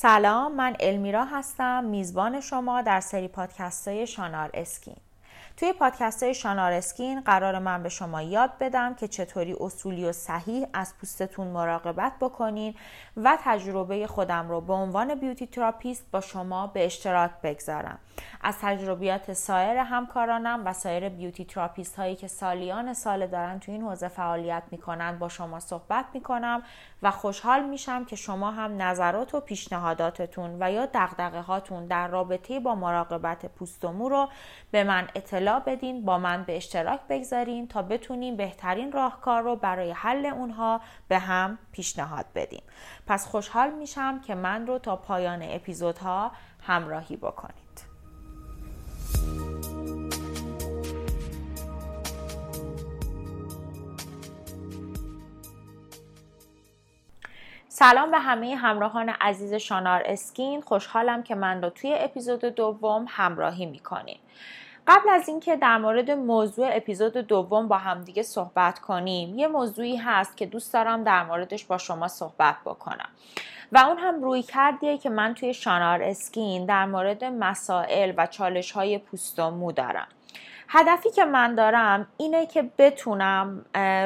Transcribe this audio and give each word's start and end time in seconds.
سلام 0.00 0.54
من 0.54 0.76
المیرا 0.80 1.24
هستم 1.24 1.84
میزبان 1.84 2.40
شما 2.40 2.82
در 2.82 3.00
سری 3.00 3.28
پادکست 3.28 3.88
های 3.88 4.06
شانار 4.06 4.50
اسکین. 4.54 4.96
توی 5.56 5.72
پادکست 5.72 6.22
های 6.22 6.34
شانار 6.34 6.72
اسکین 6.72 7.20
قرار 7.20 7.58
من 7.58 7.82
به 7.82 7.88
شما 7.88 8.22
یاد 8.22 8.50
بدم 8.60 8.94
که 8.94 9.08
چطوری 9.08 9.56
اصولی 9.60 10.04
و 10.04 10.12
صحیح 10.12 10.66
از 10.72 10.94
پوستتون 11.00 11.46
مراقبت 11.46 12.12
بکنین 12.20 12.74
و 13.16 13.38
تجربه 13.44 14.06
خودم 14.06 14.48
رو 14.48 14.60
به 14.60 14.72
عنوان 14.72 15.14
beauty 15.14 15.46
therapist 15.46 16.10
با 16.12 16.20
شما 16.20 16.66
به 16.66 16.84
اشتراک 16.84 17.30
بگذارم. 17.42 17.98
از 18.40 18.58
تجربیات 18.60 19.32
سایر 19.32 19.76
همکارانم 19.76 20.62
و 20.66 20.72
سایر 20.72 21.08
beauty 21.08 21.44
therapist 21.44 21.96
هایی 21.96 22.16
که 22.16 22.28
سالیان 22.28 22.94
سال 22.94 23.26
دارن 23.26 23.58
توی 23.58 23.74
این 23.74 23.82
حوزه 23.82 24.08
فعالیت 24.08 24.62
می‌کنن 24.70 25.18
با 25.18 25.28
شما 25.28 25.60
صحبت 25.60 26.04
می‌کنم 26.14 26.62
و 27.02 27.10
خوشحال 27.10 27.64
میشم 27.64 28.04
که 28.04 28.16
شما 28.16 28.50
هم 28.50 28.82
نظرات 28.82 29.34
و 29.34 29.40
پیشنهاداتتون 29.40 30.56
و 30.60 30.72
یا 30.72 30.86
دقدقه 30.86 31.40
هاتون 31.40 31.86
در 31.86 32.08
رابطه 32.08 32.60
با 32.60 32.74
مراقبت 32.74 33.46
پوست 33.46 33.84
و 33.84 33.92
مو 33.92 34.08
رو 34.08 34.28
به 34.70 34.84
من 34.84 35.08
اطلاع 35.14 35.60
بدین 35.60 36.04
با 36.04 36.18
من 36.18 36.44
به 36.44 36.56
اشتراک 36.56 37.00
بگذارین 37.08 37.68
تا 37.68 37.82
بتونیم 37.82 38.36
بهترین 38.36 38.92
راهکار 38.92 39.42
رو 39.42 39.56
برای 39.56 39.90
حل 39.90 40.26
اونها 40.26 40.80
به 41.08 41.18
هم 41.18 41.58
پیشنهاد 41.72 42.26
بدیم. 42.34 42.62
پس 43.06 43.26
خوشحال 43.26 43.70
میشم 43.70 44.20
که 44.20 44.34
من 44.34 44.66
رو 44.66 44.78
تا 44.78 44.96
پایان 44.96 45.42
اپیزودها 45.42 46.32
همراهی 46.62 47.16
بکنید. 47.16 47.88
سلام 57.78 58.10
به 58.10 58.18
همه 58.18 58.56
همراهان 58.56 59.08
عزیز 59.08 59.54
شانار 59.54 60.02
اسکین. 60.04 60.60
خوشحالم 60.60 61.22
که 61.22 61.34
من 61.34 61.62
رو 61.62 61.70
توی 61.70 61.94
اپیزود 61.98 62.40
دوم 62.40 63.06
همراهی 63.08 63.66
می‌کنیم 63.66 64.20
قبل 64.86 65.08
از 65.10 65.28
اینکه 65.28 65.56
در 65.56 65.78
مورد 65.78 66.10
موضوع 66.10 66.68
اپیزود 66.72 67.12
دوم 67.12 67.68
با 67.68 67.78
همدیگه 67.78 68.22
صحبت 68.22 68.78
کنیم 68.78 69.38
یه 69.38 69.48
موضوعی 69.48 69.96
هست 69.96 70.36
که 70.36 70.46
دوست 70.46 70.72
دارم 70.72 71.04
در 71.04 71.24
موردش 71.24 71.64
با 71.64 71.78
شما 71.78 72.08
صحبت 72.08 72.56
بکنم. 72.64 73.08
و 73.72 73.78
اون 73.78 73.98
هم 73.98 74.22
روی 74.22 74.42
کردیه 74.42 74.98
که 74.98 75.10
من 75.10 75.34
توی 75.34 75.54
شانار 75.54 76.02
اسکین 76.02 76.66
در 76.66 76.86
مورد 76.86 77.24
مسائل 77.24 78.12
و 78.16 78.26
چالش 78.26 78.72
های 78.72 78.98
پوست 78.98 79.38
و 79.38 79.50
مو 79.50 79.72
دارم. 79.72 80.08
هدفی 80.68 81.10
که 81.10 81.24
من 81.24 81.54
دارم 81.54 82.06
اینه 82.16 82.46
که 82.46 82.70
بتونم 82.78 83.64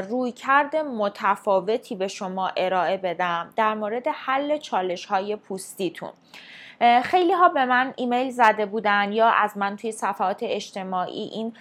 روی 0.09 0.33
کرد 0.33 0.77
متفاوتی 0.77 1.95
به 1.95 2.09
شما 2.09 2.51
ارائه 2.57 2.97
بدم 2.97 3.53
در 3.57 3.75
مورد 3.75 4.09
حل 4.09 4.59
چالش 4.59 5.07
های 5.07 5.37
پوستیتون. 5.37 6.11
خیلی 7.03 7.33
ها 7.33 7.49
به 7.49 7.65
من 7.65 7.95
ایمیل 7.97 8.31
زده 8.31 8.67
بودن 8.67 9.13
یا 9.13 9.29
از 9.29 9.57
من 9.57 9.77
توی 9.77 9.93
صفحات 9.93 10.39
اجتماعی 10.43 11.31
این 11.33 11.53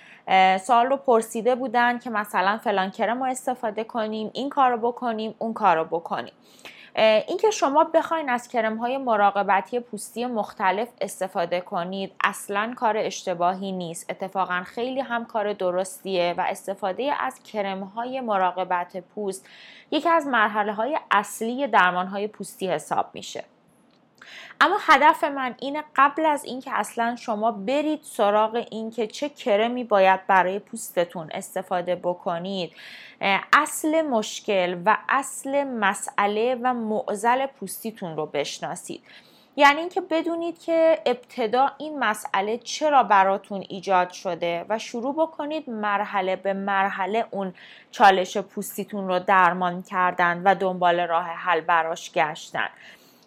سال 0.57 0.85
رو 0.85 0.97
پرسیده 0.97 1.55
بودن 1.55 1.99
که 1.99 2.09
مثلا 2.09 2.57
فلان 2.57 2.91
کرم 2.91 3.23
رو 3.23 3.29
استفاده 3.29 3.83
کنیم 3.83 4.31
این 4.33 4.49
کار 4.49 4.71
رو 4.71 4.77
بکنیم 4.77 5.35
اون 5.39 5.53
کار 5.53 5.77
رو 5.77 5.83
بکنیم. 5.83 6.33
اینکه 6.95 7.51
شما 7.51 7.83
بخواین 7.83 8.29
از 8.29 8.47
کرم 8.47 8.77
های 8.77 8.97
مراقبتی 8.97 9.79
پوستی 9.79 10.25
مختلف 10.25 10.87
استفاده 11.01 11.61
کنید 11.61 12.11
اصلا 12.23 12.73
کار 12.75 12.97
اشتباهی 12.97 13.71
نیست. 13.71 14.09
اتفاقا 14.09 14.63
خیلی 14.65 14.99
هم 14.99 15.25
کار 15.25 15.53
درستیه 15.53 16.35
و 16.37 16.41
استفاده 16.41 17.13
از 17.19 17.43
کرم 17.43 17.83
های 17.83 18.21
مراقبت 18.21 18.97
پوست 18.97 19.49
یکی 19.91 20.09
از 20.09 20.27
مرحله 20.27 20.73
های 20.73 20.99
اصلی 21.11 21.67
درمان 21.67 22.07
های 22.07 22.27
پوستی 22.27 22.67
حساب 22.67 23.05
میشه. 23.13 23.43
اما 24.61 24.77
هدف 24.79 25.23
من 25.23 25.55
اینه 25.59 25.83
قبل 25.95 26.25
از 26.25 26.45
اینکه 26.45 26.71
اصلا 26.73 27.15
شما 27.15 27.51
برید 27.51 27.99
سراغ 28.03 28.65
اینکه 28.71 29.07
چه 29.07 29.29
کرمی 29.29 29.83
باید 29.83 30.27
برای 30.27 30.59
پوستتون 30.59 31.29
استفاده 31.31 31.95
بکنید 31.95 32.71
اصل 33.53 34.01
مشکل 34.01 34.81
و 34.85 34.97
اصل 35.09 35.63
مسئله 35.63 36.59
و 36.63 36.73
معزل 36.73 37.45
پوستیتون 37.45 38.15
رو 38.15 38.25
بشناسید. 38.25 39.03
یعنی 39.55 39.79
اینکه 39.79 40.01
بدونید 40.01 40.59
که 40.59 41.01
ابتدا 41.05 41.71
این 41.77 41.99
مسئله 41.99 42.57
چرا 42.57 43.03
براتون 43.03 43.65
ایجاد 43.69 44.11
شده 44.11 44.65
و 44.69 44.79
شروع 44.79 45.15
بکنید 45.15 45.69
مرحله 45.69 46.35
به 46.35 46.53
مرحله 46.53 47.25
اون 47.31 47.53
چالش 47.91 48.37
پوستیتون 48.37 49.07
رو 49.07 49.19
درمان 49.19 49.83
کردن 49.83 50.41
و 50.45 50.55
دنبال 50.55 50.99
راه 50.99 51.25
حل 51.25 51.61
براش 51.61 52.11
گشتن. 52.11 52.69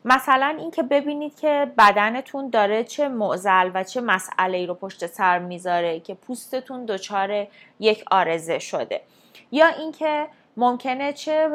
مثلا 0.05 0.57
اینکه 0.59 0.83
ببینید 0.83 1.41
که 1.41 1.73
بدنتون 1.79 2.51
داره 2.51 2.85
چه 2.85 3.09
معزل 3.09 3.71
و 3.75 3.85
چه 3.85 4.01
مسئله 4.01 4.59
ای 4.59 4.67
رو 4.67 4.75
پشت 4.75 5.07
سر 5.07 5.39
می‌ذاره 5.39 6.01
که 6.01 6.15
پوستتون 6.15 6.85
دچار 6.85 7.47
یک 7.81 8.05
آرزه 8.11 8.59
شده. 8.59 9.01
یا 9.53 9.67
اینکه 9.67 10.27
ممکنه 10.57 11.13
چه 11.13 11.49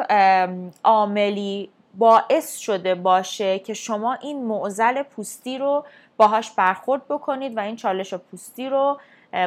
عاملی 0.84 1.70
باعث 1.98 2.58
شده 2.58 2.96
باشه 2.96 3.60
که 3.60 3.74
شما 3.74 4.14
این 4.14 4.46
معزل 4.46 5.04
پوستی 5.04 5.58
رو 5.58 5.86
باهاش 6.18 6.52
برخورد 6.52 7.08
بکنید 7.08 7.58
و 7.58 7.60
این 7.60 7.76
چالش 7.76 8.14
پوستی 8.14 8.70
رو 8.70 9.00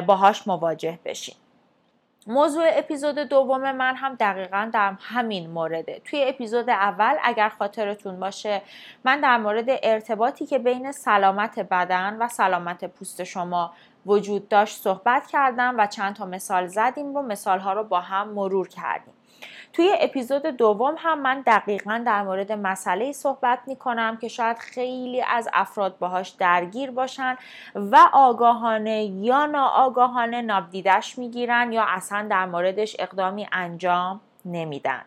باهاش 0.07 0.47
مواجه 0.47 0.99
بشین. 1.05 1.35
موضوع 2.27 2.63
اپیزود 2.73 3.15
دوم 3.15 3.71
من 3.71 3.95
هم 3.95 4.15
دقیقا 4.15 4.69
در 4.73 4.93
همین 4.99 5.49
مورده. 5.49 6.01
توی 6.05 6.23
اپیزود 6.27 6.69
اول 6.69 7.15
اگر 7.23 7.49
خاطرتون 7.49 8.19
باشه 8.19 8.61
من 9.03 9.21
در 9.21 9.37
مورد 9.37 9.65
ارتباطی 9.67 10.45
که 10.45 10.59
بین 10.59 10.91
سلامت 10.91 11.59
بدن 11.59 12.17
و 12.19 12.27
سلامت 12.27 12.85
پوست 12.85 13.23
شما 13.23 13.73
وجود 14.05 14.49
داشت 14.49 14.81
صحبت 14.81 15.27
کردم 15.27 15.75
و 15.77 15.87
چند 15.87 16.15
تا 16.15 16.25
مثال 16.25 16.67
زدیم 16.67 17.15
و 17.15 17.21
مثال 17.21 17.59
ها 17.59 17.73
رو 17.73 17.83
با 17.83 17.99
هم 17.99 18.29
مرور 18.29 18.67
کردیم. 18.67 19.12
توی 19.73 19.95
اپیزود 19.99 20.41
دوم 20.41 20.95
هم 20.97 21.21
من 21.21 21.43
دقیقا 21.47 22.03
در 22.05 22.23
مورد 22.23 22.51
مسئله 22.51 23.11
صحبت 23.11 23.59
می 23.67 23.75
کنم 23.75 24.17
که 24.17 24.27
شاید 24.27 24.57
خیلی 24.57 25.21
از 25.21 25.49
افراد 25.53 25.97
باهاش 25.97 26.29
درگیر 26.29 26.91
باشن 26.91 27.37
و 27.75 28.09
آگاهانه 28.13 29.03
یا 29.03 29.45
ناآگاهانه 29.45 30.41
نابدیدش 30.41 31.17
می‌گیرن 31.17 31.71
یا 31.71 31.85
اصلا 31.87 32.27
در 32.29 32.45
موردش 32.45 32.95
اقدامی 32.99 33.47
انجام 33.51 34.21
نمیدن. 34.45 35.01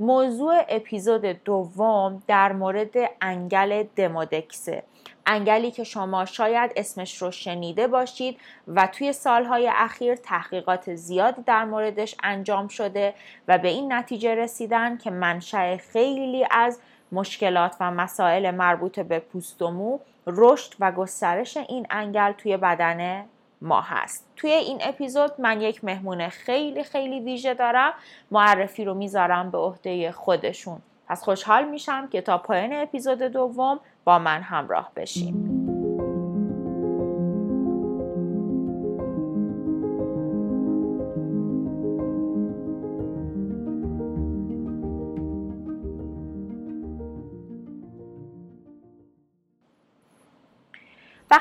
موضوع 0.00 0.54
اپیزود 0.68 1.24
دوم 1.24 2.22
در 2.26 2.52
مورد 2.52 2.94
انگل 3.20 3.84
دمودکسه. 3.96 4.82
انگلی 5.26 5.70
که 5.70 5.84
شما 5.84 6.24
شاید 6.24 6.72
اسمش 6.76 7.22
رو 7.22 7.30
شنیده 7.30 7.86
باشید 7.86 8.38
و 8.68 8.86
توی 8.86 9.12
سالهای 9.12 9.70
اخیر 9.74 10.14
تحقیقات 10.14 10.94
زیادی 10.94 11.42
در 11.42 11.64
موردش 11.64 12.14
انجام 12.22 12.68
شده 12.68 13.14
و 13.48 13.58
به 13.58 13.68
این 13.68 13.92
نتیجه 13.92 14.34
رسیدن 14.34 14.96
که 14.96 15.10
منشأ 15.10 15.76
خیلی 15.76 16.46
از 16.50 16.78
مشکلات 17.12 17.76
و 17.80 17.90
مسائل 17.90 18.50
مربوط 18.50 19.00
به 19.00 19.18
پوست 19.18 19.62
و 19.62 19.70
مو 19.70 19.98
رشد 20.26 20.74
و 20.80 20.92
گسترش 20.92 21.56
این 21.56 21.86
انگل 21.90 22.32
توی 22.32 22.56
بدن 22.56 23.24
ما 23.62 23.80
هست. 23.80 24.26
توی 24.36 24.50
این 24.50 24.78
اپیزود 24.80 25.40
من 25.40 25.60
یک 25.60 25.84
مهمون 25.84 26.28
خیلی 26.28 26.84
خیلی 26.84 27.20
ویژه 27.20 27.54
دارم 27.54 27.92
معرفی 28.30 28.84
رو 28.84 28.94
می‌ذارم 28.94 29.50
به 29.50 29.58
عهده 29.58 30.12
خودشون. 30.12 30.82
پس 31.08 31.22
خوشحال 31.22 31.68
میشم 31.68 32.08
که 32.08 32.20
تا 32.20 32.38
پایان 32.38 32.72
اپیزود 32.72 33.18
دوم 33.18 33.80
با 34.04 34.18
من 34.18 34.42
همراه 34.42 34.92
بشیم. 34.96 35.79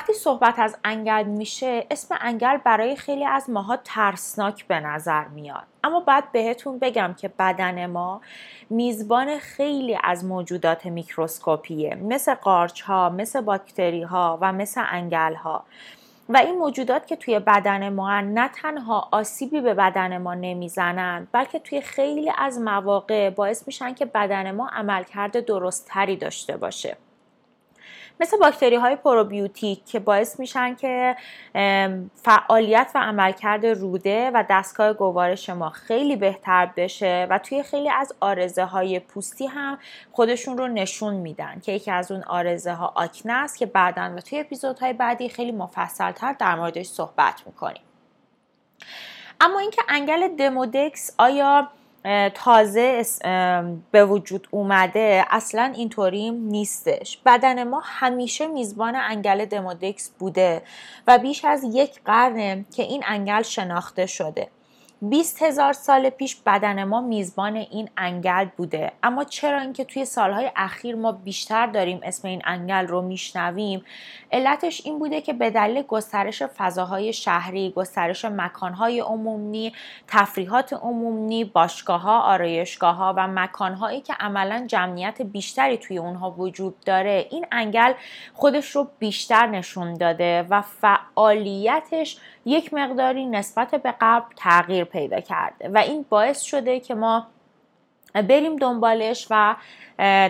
وقتی 0.09 0.21
صحبت 0.21 0.59
از 0.59 0.77
انگل 0.83 1.23
میشه 1.23 1.87
اسم 1.91 2.17
انگل 2.21 2.57
برای 2.57 2.95
خیلی 2.95 3.25
از 3.25 3.49
ماها 3.49 3.77
ترسناک 3.77 4.67
به 4.67 4.79
نظر 4.79 5.27
میاد. 5.27 5.63
اما 5.83 5.99
باید 5.99 6.31
بهتون 6.31 6.79
بگم 6.79 7.15
که 7.17 7.27
بدن 7.27 7.85
ما 7.85 8.21
میزبان 8.69 9.39
خیلی 9.39 9.97
از 10.03 10.25
موجودات 10.25 10.85
میکروسکوپیه. 10.85 11.95
مثل 11.95 12.33
قارچ 12.33 12.81
ها 12.81 13.09
مثل 13.09 13.41
باکتری 13.41 14.03
ها 14.03 14.37
و 14.41 14.53
مثل 14.53 14.83
انگل 14.91 15.33
ها 15.35 15.63
و 16.29 16.37
این 16.37 16.57
موجودات 16.57 17.07
که 17.07 17.15
توی 17.15 17.39
بدن 17.39 17.89
ما 17.89 18.21
نه 18.21 18.47
تنها 18.47 19.07
آسیبی 19.11 19.61
به 19.61 19.73
بدن 19.73 20.17
ما 20.17 20.33
نمی‌زنند 20.33 21.27
بلکه 21.31 21.59
توی 21.59 21.81
خیلی 21.81 22.31
از 22.37 22.59
مواقع 22.59 23.29
باعث 23.29 23.67
میشن 23.67 23.93
که 23.93 24.05
بدن 24.05 24.51
ما 24.51 24.69
عملکرد 24.69 25.45
درستتری 25.45 26.15
داشته 26.15 26.57
باشه. 26.57 26.97
مثل 28.19 28.37
باکتری 28.37 28.75
های 28.75 28.95
پروبیوتیک 28.95 29.85
که 29.85 29.99
باعث 29.99 30.39
میشن 30.39 30.75
که 30.75 31.15
فعالیت 32.15 32.91
و 32.95 32.99
عملکرد 32.99 33.65
روده 33.65 34.31
و 34.33 34.43
دستگاه 34.49 34.93
گوارش 34.93 35.49
ما 35.49 35.69
خیلی 35.69 36.15
بهتر 36.15 36.65
بشه 36.77 37.27
و 37.29 37.37
توی 37.37 37.63
خیلی 37.63 37.89
از 37.89 38.13
آرزه 38.19 38.63
های 38.63 38.99
پوستی 38.99 39.47
هم 39.47 39.77
خودشون 40.11 40.57
رو 40.57 40.67
نشون 40.67 41.13
میدن 41.13 41.59
که 41.59 41.71
یکی 41.71 41.91
از 41.91 42.11
اون 42.11 42.23
آرزه 42.23 42.73
ها 42.73 42.93
آکنه 42.95 43.33
است 43.33 43.57
که 43.57 43.65
بعدا 43.65 44.13
و 44.17 44.21
توی 44.21 44.39
اپیزودهای 44.39 44.93
بعدی 44.93 45.29
خیلی 45.29 45.51
مفصلتر 45.51 46.33
در 46.33 46.55
موردش 46.55 46.85
صحبت 46.85 47.43
می‌کنیم. 47.45 47.81
اما 49.41 49.59
اینکه 49.59 49.81
انگل 49.89 50.27
دمودکس 50.27 51.15
آیا 51.17 51.67
تازه 52.33 53.05
به 53.91 54.05
وجود 54.05 54.47
اومده. 54.51 55.25
اصلا 55.29 55.73
اینطوری 55.75 56.31
نیستش. 56.31 57.19
بدن 57.25 57.63
ما 57.63 57.81
همیشه 57.85 58.47
میزبان 58.47 58.95
انگل 58.95 59.45
دمودکس 59.45 60.09
بوده 60.09 60.61
و 61.07 61.17
بیش 61.17 61.45
از 61.45 61.63
یک 61.63 62.01
قرنه 62.05 62.65
که 62.75 62.83
این 62.83 63.03
انگل 63.07 63.41
شناخته 63.41 64.05
شده. 64.05 64.47
20 65.01 65.43
هزار 65.43 65.73
سال 65.73 66.09
پیش 66.09 66.35
بدن 66.45 66.83
ما 66.83 67.01
میزبان 67.01 67.55
این 67.55 67.89
انگل 67.97 68.45
بوده. 68.57 68.91
اما 69.03 69.23
چرا 69.23 69.59
اینکه 69.59 69.83
توی 69.83 70.05
سالهای 70.05 70.51
اخیر 70.55 70.95
ما 70.95 71.11
بیشتر 71.11 71.67
داریم 71.67 71.99
اسم 72.03 72.27
این 72.27 72.41
انگل 72.45 72.87
رو 72.87 73.01
میشنویم؟ 73.01 73.85
علتش 74.31 74.81
این 74.85 74.99
بوده 74.99 75.21
که 75.21 75.33
به 75.33 75.49
دلیل 75.49 75.81
گسترش 75.81 76.43
فضاهای 76.43 77.13
شهری 77.13 77.73
گسترش 77.75 78.25
مکانهای 78.25 78.99
عمومی 78.99 79.73
تفریحات 80.07 80.73
عمومی 80.73 81.43
باشگاه 81.43 82.01
ها 82.01 83.13
و 83.17 83.27
مکانهایی 83.27 84.01
که 84.01 84.13
عملا 84.13 84.65
جمعیت 84.67 85.21
بیشتری 85.21 85.77
توی 85.77 85.97
اونها 85.97 86.31
وجود 86.31 86.75
داره 86.85 87.27
این 87.31 87.45
انگل 87.51 87.93
خودش 88.33 88.71
رو 88.71 88.87
بیشتر 88.99 89.47
نشون 89.47 89.93
داده 89.93 90.45
و 90.49 90.61
فعالیتش 90.61 92.17
یک 92.49 92.73
مقداری 92.73 93.25
نسبت 93.25 93.75
به 93.75 93.93
قبل 94.01 94.35
تغییر 94.35 94.83
پیدا 94.83 95.19
کرده 95.19 95.69
و 95.69 95.77
این 95.77 96.05
باعث 96.09 96.41
شده 96.41 96.79
که 96.79 96.95
ما 96.95 97.27
بریم 98.13 98.55
دنبالش 98.55 99.27
و 99.29 99.55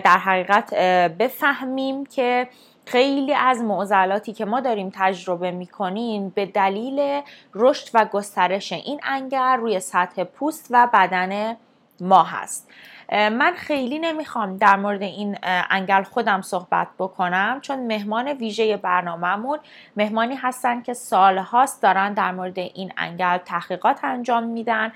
در 0.04 0.18
حقیقت 0.18 0.74
بفهمیم 1.20 2.06
که 2.06 2.48
خیلی 2.86 3.34
از 3.34 3.62
معضلاتی 3.62 4.34
که 4.34 4.46
ما 4.46 4.60
داریم 4.60 4.92
تجربه 4.96 5.52
می‌کنیم 5.52 6.30
به 6.30 6.46
دلیل 6.46 7.22
رشد 7.56 7.90
و 7.94 8.06
گسترش 8.06 8.72
این 8.72 9.00
انگر 9.04 9.56
روی 9.56 9.80
سطح 9.80 10.24
پوست 10.24 10.68
و 10.70 10.88
بدن 10.94 11.58
ما 12.02 12.24
هست. 12.24 12.70
من 13.12 13.54
خیلی 13.56 14.00
نمی‌خوام 14.00 14.58
در 14.58 14.76
مورد 14.76 15.02
این 15.02 15.38
انگل 15.70 16.04
خودم 16.04 16.42
صحبت 16.42 16.88
بکنم 17.00 17.60
چون 17.62 17.88
مهمان 17.88 18.28
ویژه 18.28 18.78
برنامهمون 18.78 19.60
مهمانی 19.96 20.36
هستن 20.36 20.82
که 20.82 20.94
سالهاست 20.94 21.82
دارن 21.82 22.14
در 22.14 22.32
مورد 22.32 22.60
این 22.60 22.94
انگل 22.98 23.38
تحقیقات 23.38 24.04
انجام 24.04 24.44
میدن 24.44 24.92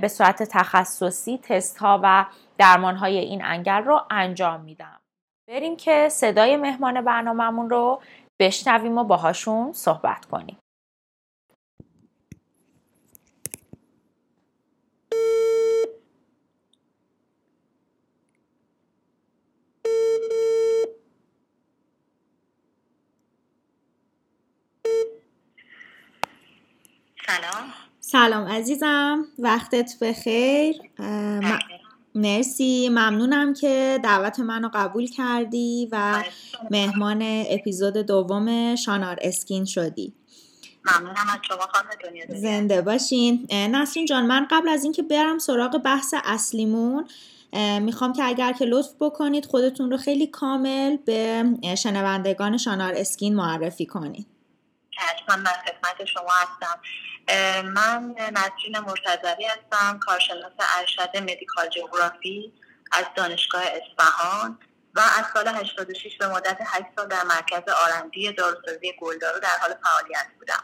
به 0.00 0.08
صورت 0.08 0.42
تخصصی 0.42 1.38
تست 1.38 1.78
ها 1.78 2.00
و 2.02 2.26
درمان 2.58 2.96
های 2.96 3.18
این 3.18 3.44
انگل 3.44 3.82
رو 3.82 4.00
انجام 4.10 4.60
میدن. 4.60 4.96
بریم 5.48 5.76
که 5.76 6.08
صدای 6.08 6.56
مهمان 6.56 7.00
برنامهمون 7.00 7.70
رو 7.70 8.02
بشنویم 8.40 8.98
و 8.98 9.04
باهاشون 9.04 9.72
صحبت 9.72 10.24
کنیم. 10.24 10.58
سلام. 27.26 27.72
سلام 28.00 28.46
عزیزم. 28.46 29.24
وقتت 29.38 29.92
بخیر. 30.00 30.76
مرسی. 32.14 32.88
ممنونم 32.88 33.54
که 33.54 34.00
دعوت 34.04 34.40
منو 34.40 34.70
قبول 34.74 35.06
کردی 35.06 35.88
و 35.92 36.24
مهمان 36.70 37.18
اپیزود 37.22 37.96
دوم 37.96 38.76
شانار 38.76 39.18
اسکین 39.20 39.64
شدی. 39.64 40.14
ممنونم 40.84 41.16
از 41.32 41.38
شما 41.48 41.66
خانم 41.72 41.88
دنیا 42.04 42.24
زنده 42.40 42.82
باشین. 42.82 43.46
نسرین 43.52 44.06
جان 44.06 44.26
من 44.26 44.46
قبل 44.50 44.68
از 44.68 44.84
اینکه 44.84 45.02
برم 45.02 45.38
سراغ 45.38 45.78
بحث 45.78 46.14
اصلیمون 46.24 47.08
می‌خوام 47.80 48.12
که 48.12 48.24
اگر 48.24 48.52
که 48.52 48.64
لطف 48.64 48.88
بکنید 49.00 49.46
خودتون 49.46 49.90
رو 49.90 49.96
خیلی 49.96 50.26
کامل 50.26 50.96
به 50.96 51.44
شنوندگان 51.78 52.58
شانار 52.58 52.92
اسکین 52.96 53.36
معرفی 53.36 53.86
کنید. 53.86 54.26
حتما 54.96 55.36
من 55.36 55.50
خدمت 55.50 56.04
شما 56.04 56.32
هستم. 56.32 56.80
من 57.62 58.14
نسرین 58.18 58.78
مرتضوی 58.78 59.44
هستم 59.44 59.98
کارشناس 59.98 60.52
ارشد 60.78 61.16
مدیکال 61.16 61.68
جغرافی 61.68 62.52
از 62.92 63.04
دانشگاه 63.16 63.62
اصفهان 63.62 64.58
و 64.94 65.00
از 65.00 65.24
سال 65.34 65.48
86 65.48 66.16
به 66.18 66.28
مدت 66.28 66.58
8 66.60 66.86
سال 66.96 67.08
در 67.08 67.22
مرکز 67.24 67.72
آرندی 67.86 68.32
داروسازی 68.32 68.92
گلدارو 69.00 69.40
در 69.40 69.58
حال 69.60 69.70
فعالیت 69.70 70.26
بودم. 70.38 70.62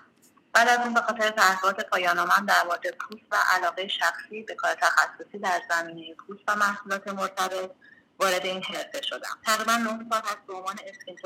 بعد 0.53 0.69
از 0.69 0.79
اون 0.79 0.95
به 0.95 1.01
خاطر 1.01 1.31
تحقیقات 1.31 1.89
پایان 1.89 2.45
در 2.47 2.65
مورد 2.65 2.97
پوست 2.97 3.25
و 3.31 3.37
علاقه 3.51 3.89
شخصی 3.89 4.43
به 4.43 4.55
کار 4.55 4.75
تخصصی 4.75 5.39
در 5.39 5.63
زمینه 5.71 6.15
پوست 6.15 6.41
و 6.49 6.57
محصولات 6.57 7.09
مرتبط 7.09 7.71
وارد 8.19 8.47
این 8.47 8.63
حرفه 8.63 9.03
شدم. 9.03 9.39
تقریبا 9.47 9.77
نه 9.77 10.07
سال 10.11 10.21
هست 10.21 10.47
به 10.47 10.55
عنوان 10.55 10.79
اسکین 10.87 11.19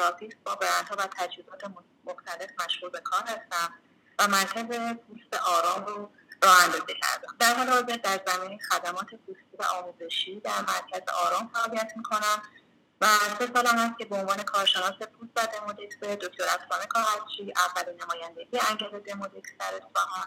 با 0.45 0.55
برندها 0.55 0.97
و 0.99 1.07
تجهیزات 1.19 1.65
مختلف 2.05 2.51
مشغول 2.65 2.91
به 2.91 3.01
کار 3.01 3.23
هستم 3.23 3.75
و 4.19 4.29
مرکز 4.29 4.65
پوست 5.07 5.43
آرام 5.47 5.87
رو 5.87 6.11
راه 6.43 6.65
اندازی 6.65 6.95
کردم. 7.03 7.37
در 7.39 7.55
حال 7.55 7.69
حاضر 7.69 7.97
در 7.97 8.21
زمینه 8.27 8.59
خدمات 8.71 9.07
پوستی 9.07 9.57
و 9.59 9.63
آموزشی 9.63 10.41
در 10.41 10.61
مرکز 10.61 11.09
آرام 11.27 11.51
فعالیت 11.55 11.93
می‌کنم. 11.97 12.43
و 13.01 13.07
سه 13.39 13.47
سالم 13.55 13.79
هست 13.79 13.99
که 13.99 14.05
به 14.05 14.17
عنوان 14.17 14.37
کارشناس 14.37 14.95
پوست 14.95 15.33
و 15.37 15.41
دمودکس 15.59 15.97
دکتر 16.01 16.45
افسانه 16.45 16.87
کاغذچی 16.89 17.53
اولین 17.67 18.01
نمایندگی 18.03 18.59
انگل 18.71 18.99
دمودکس 18.99 19.51
در 19.61 19.67
اصفهان. 19.67 20.27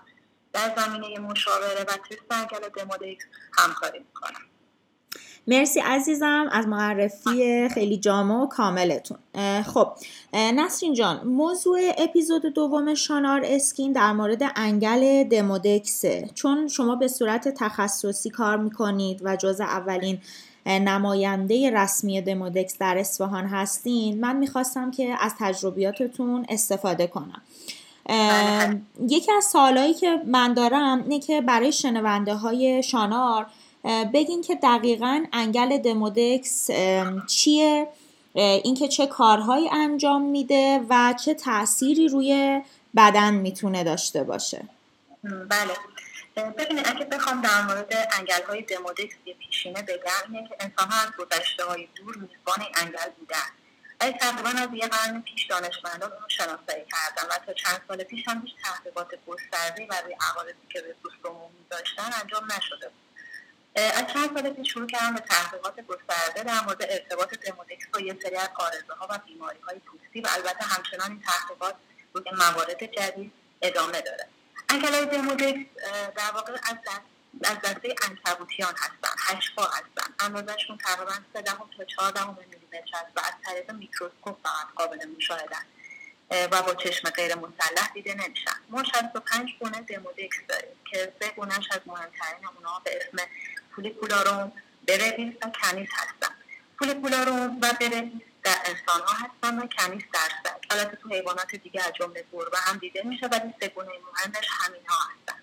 در 0.54 0.76
زمینه 0.78 1.20
مشاوره 1.20 1.82
و 1.82 1.86
تست 1.86 2.32
انگل 2.32 2.70
دمودکس 2.70 3.26
همکاری 3.58 4.00
می‌کنم. 4.00 4.40
مرسی 5.48 5.80
عزیزم 5.80 6.50
از 6.52 6.68
معرفی 6.68 7.70
خیلی 7.70 7.98
جامع 7.98 8.36
و 8.36 8.48
کاملتون. 8.48 9.18
خب 9.74 9.98
نسرین 10.34 10.94
جان 10.94 11.28
موضوع 11.28 11.80
اپیزود 11.98 12.46
دوم 12.46 12.94
شانار 12.94 13.42
اسکین 13.44 13.94
در 13.94 14.12
مورد 14.12 14.42
انگل 14.56 15.24
دمودکسه. 15.24 16.30
چون 16.36 16.68
شما 16.68 16.96
به 16.96 17.08
صورت 17.08 17.48
تخصصی 17.48 18.30
کار 18.30 18.58
می‌کنید 18.58 19.22
و 19.24 19.36
جز 19.36 19.62
اولین 19.62 20.22
نماینده 20.70 21.72
رسمی 21.72 22.22
دمودکس 22.22 22.78
در 22.78 22.98
اصفهان 22.98 23.46
هستین 23.46 24.20
من 24.20 24.36
می‌خواستم 24.36 24.92
که 24.92 25.16
از 25.20 25.34
تجربیاتتون 25.40 26.46
استفاده 26.50 27.08
کنم. 27.08 27.42
بله. 28.06 28.82
یکی 29.08 29.32
از 29.32 29.46
سوالایی 29.46 29.94
که 29.94 30.22
من 30.26 30.54
دارم 30.54 31.04
اینه 31.04 31.20
که 31.20 31.42
برای 31.42 31.72
شنونده 31.72 32.34
های 32.34 32.84
شانار 32.84 33.46
بگین 34.14 34.42
که 34.42 34.56
دقیقا 34.56 35.24
انگل 35.34 35.78
دمودکس 35.78 36.70
چیه؟ 37.28 37.88
اینکه 38.34 38.88
چه 38.88 39.08
کارهایی 39.08 39.70
انجام 39.70 40.22
میده 40.22 40.82
و 40.90 41.14
چه 41.26 41.34
تأثیری 41.34 42.08
روی 42.08 42.62
بدن 42.96 43.34
می‌تونه 43.34 43.84
داشته 43.84 44.24
باشه. 44.24 44.62
بله. 45.24 45.74
ببینید 46.36 46.88
اگه 46.88 47.06
بخوام 47.06 47.42
در 47.42 47.62
مورد 47.62 48.08
انگل 48.12 48.44
های 48.48 48.62
دمودکس 48.62 49.16
یه 49.26 49.34
پیشینه 49.34 49.82
بگم 49.82 50.34
اینه 50.34 50.50
که 50.50 50.56
انسان 50.60 50.92
ها 50.92 51.02
از 51.02 51.12
گذشته 51.18 51.66
های 51.66 51.88
دور 51.96 52.16
میزبان 52.16 52.66
انگل 52.76 53.10
بودن. 53.20 53.50
ولی 54.02 54.14
تقریبا 54.14 54.50
از 54.50 54.70
یه 54.74 54.88
قرن 54.88 55.22
پیش 55.22 55.46
دانشمندان 55.46 56.12
اون 56.12 56.28
شناسایی 56.28 56.86
کردن 56.92 57.30
و 57.30 57.46
تا 57.46 57.54
چند 57.54 57.82
سال 57.88 58.04
پیش 58.04 58.28
هم 58.28 58.42
هیچ 58.46 58.56
تحقیقات 58.64 59.08
گسترده 59.28 59.88
و 59.90 59.94
روی 60.04 60.16
عوارضی 60.32 60.68
که 60.70 60.82
به 60.82 60.96
پوست 61.04 61.16
داشتن 61.70 62.10
انجام 62.22 62.52
نشده 62.58 62.90
بود. 62.90 63.10
از 63.76 64.14
چند 64.14 64.34
سال 64.34 64.50
پیش 64.50 64.74
شروع 64.74 64.88
کردم 64.88 65.16
به 65.16 65.22
تحقیقات 65.22 65.80
گسترده 65.82 66.44
در 66.44 66.62
مورد 66.66 66.84
ارتباط 66.90 67.34
دمودکس 67.34 67.88
با 67.94 68.00
یه 68.00 68.18
سری 68.24 68.36
از 68.36 68.50
آرزه 68.56 68.94
ها 69.00 69.08
و 69.10 69.20
بیماری 69.28 69.60
های 69.60 69.80
پوستی 69.80 70.22
و 70.22 70.28
البته 70.32 70.66
همچنان 70.66 71.12
این 71.12 71.22
تحقیقات 71.22 71.76
روی 72.14 72.32
موارد 72.32 72.84
جدید 72.84 73.32
ادامه 73.62 74.02
داره. 74.02 74.28
های 74.70 75.06
دمودکس 75.06 75.70
در 76.16 76.32
واقع 76.34 76.54
از 76.54 76.78
از 77.44 77.58
دسته 77.64 77.96
انکبوتیان 78.10 78.74
هستن 78.74 79.36
هشفا 79.36 79.64
هستن. 79.64 80.14
اندازهشون 80.20 80.78
تقریبا 80.78 81.14
سه 81.34 81.42
دهم 81.42 81.70
تا 81.78 81.84
چهار 81.84 82.12
دهم 82.12 82.38
میلیمتر 82.40 82.78
است 82.94 83.12
و 83.16 83.20
از 83.20 83.34
طریق 83.46 83.72
میکروسکوپ 83.72 84.38
فقط 84.44 84.74
قابل 84.76 85.06
مشاهدن 85.18 85.66
و 86.52 86.62
با 86.62 86.76
چشم 86.76 87.10
غیر 87.10 87.36
مسلح 87.36 87.92
دیده 87.94 88.14
نمیشن. 88.14 88.56
ما 88.70 88.84
65 88.84 89.50
گونه 89.60 89.82
دمودکس 89.82 90.38
داریم 90.50 90.76
که 90.92 91.14
سه 91.20 91.30
گونهش 91.30 91.68
از 91.72 91.80
مهمترین 91.86 92.48
اونها 92.56 92.80
به 92.80 92.92
اسم 92.98 93.28
فولیکولاروم 93.76 94.52
برلیس 94.88 95.34
و 95.42 95.52
کنیس 95.62 95.90
هستن. 95.94 96.36
فولیکولاروم 96.80 97.58
و 97.62 97.70
برلیس 97.76 98.22
در 98.44 98.58
انسان 98.66 99.02
ها 99.02 99.14
هستن 99.14 99.60
و 99.60 99.68
کمی 99.68 100.06
درصد. 100.14 100.60
البته 100.70 100.96
تو 100.96 101.10
حیوانات 101.10 101.56
دیگه 101.56 101.84
از 101.84 101.94
جمله 101.94 102.26
گربه 102.34 102.58
هم 102.58 102.78
دیده 102.78 103.02
میشه 103.04 103.28
ولی 103.28 103.54
سگونه 103.62 103.90
مهمش 103.90 104.48
همین 104.50 104.82
ها 104.88 104.96
هستن 104.96 105.40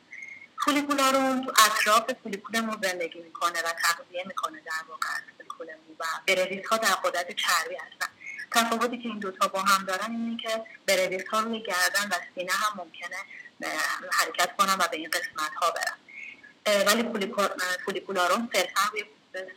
فولیکولاروم 0.64 1.44
تو 1.44 1.52
اطراف 1.66 2.12
فولیکولمون 2.22 2.78
زندگی 2.82 3.20
می‌کنه 3.20 3.58
و 3.60 3.72
تغذیه 3.82 4.24
می‌کنه 4.26 4.60
در 4.60 4.88
واقع 4.88 5.08
فولیکولمون 5.38 5.96
و 6.00 6.04
برویس 6.26 6.66
ها 6.66 6.76
در 6.76 6.94
قدرت 6.94 7.26
چربی 7.26 7.74
هستن. 7.74 8.06
تفاوتی 8.50 8.98
که 8.98 9.08
این 9.08 9.18
دوتا 9.18 9.48
با 9.48 9.62
هم 9.62 9.84
دارن 9.84 10.10
اینه 10.10 10.42
که 10.42 10.64
برویس 10.86 11.28
ها 11.28 11.40
روی 11.40 11.62
گردن 11.62 12.08
و 12.10 12.14
سینه 12.34 12.52
هم 12.52 12.72
ممکنه 12.76 13.16
حرکت 14.12 14.56
کنن 14.56 14.72
و 14.72 14.88
به 14.90 14.96
این 14.96 15.10
قسمت 15.10 15.54
ها 15.62 15.70
برن 15.70 15.98
ولی 16.86 17.02
فولیکولاروم 17.84 18.50
صرفا 18.52 18.80
روی 18.92 19.04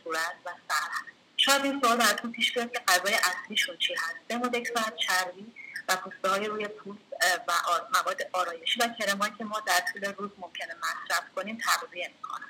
صورت 0.04 0.34
و 0.44 0.50
سر 0.68 0.90
هست. 0.90 1.19
شاید 1.44 1.64
این 1.64 1.80
سوال 1.84 1.96
براتون 1.96 2.32
پیش 2.32 2.52
بیاد 2.52 2.72
که 2.72 2.80
غذای 2.88 3.14
اصلیشون 3.14 3.76
چی 3.76 3.94
هست. 3.94 4.16
دمودکس 4.28 4.70
و 4.76 4.80
چربی 5.06 5.54
و 5.88 5.96
پوسته 5.96 6.28
های 6.28 6.46
روی 6.46 6.68
پوست 6.68 7.00
و 7.48 7.52
مواد 7.94 8.22
آرایشی 8.32 8.80
و 8.80 8.88
کرمایی 8.98 9.32
که 9.38 9.44
ما 9.44 9.60
در 9.60 9.80
طول 9.92 10.04
روز 10.12 10.30
ممکنه 10.38 10.74
مصرف 10.74 11.22
کنیم 11.36 11.58
تغذیه 11.58 12.10
می‌کنن. 12.16 12.48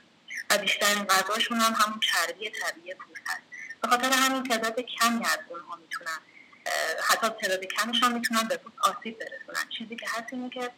و 0.50 0.58
بیشترین 0.58 1.04
غذاشون 1.04 1.60
هم 1.60 1.72
همون 1.72 2.00
چربی 2.00 2.50
طبیعی 2.50 2.94
پوست 2.94 3.22
هست. 3.26 3.42
به 3.82 3.88
خاطر 3.88 4.10
همین 4.12 4.42
تعداد 4.42 4.80
کمی 4.80 5.24
از 5.24 5.38
اونها 5.48 5.76
می‌تونن 5.76 6.18
حتی 7.08 7.28
تعداد 7.28 7.64
کمش 7.64 8.02
هم 8.02 8.12
می‌تونن 8.12 8.48
به 8.48 8.56
پوست 8.56 8.76
آسیب 8.78 9.18
برسونن. 9.18 9.68
چیزی 9.78 9.96
که 9.96 10.06
هست 10.08 10.32
اینه 10.32 10.50
که 10.50 10.70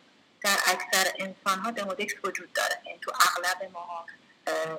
در 0.42 0.56
اکثر 0.66 1.12
انسان 1.18 1.58
ها 1.58 1.70
دمودکس 1.70 2.14
وجود 2.24 2.52
داره. 2.52 2.82
یعنی 2.86 2.98
تو 2.98 3.12
اغلب 3.14 3.70
ما 3.72 4.06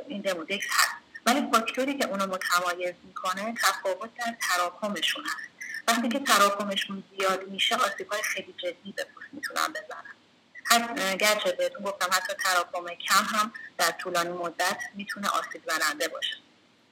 این 0.08 0.22
دمودکس 0.22 0.66
هست. 0.70 1.03
ولی 1.26 1.48
فاکتوری 1.54 1.98
که 1.98 2.06
اونو 2.08 2.28
متمایز 2.28 2.94
می‌کنه 3.04 3.56
تفاوت 3.64 4.10
در 4.16 4.36
تراکمشون 4.42 5.24
هست. 5.24 5.54
وقتی 5.88 6.10
که 6.10 6.20
تراکمشون 6.20 7.04
زیاد 7.18 7.48
میشه 7.48 7.76
آسیب 7.76 8.12
های 8.12 8.22
خیلی 8.24 8.56
جدی 8.64 8.92
به 8.92 9.04
پوست 9.04 9.28
می‌تونن 9.32 9.68
بزنن. 9.68 11.18
گرچه 11.18 11.52
بهتون 11.52 11.84
گفتم 11.84 12.10
حتی 12.12 12.34
تراکم 12.34 12.96
کم 12.96 13.38
هم 13.38 13.54
در 13.78 13.92
طولانی 13.92 14.30
مدت 14.30 14.78
می‌تونه 14.94 15.30
آسیب 15.30 15.62
زننده 15.70 16.08
باشه. 16.08 16.36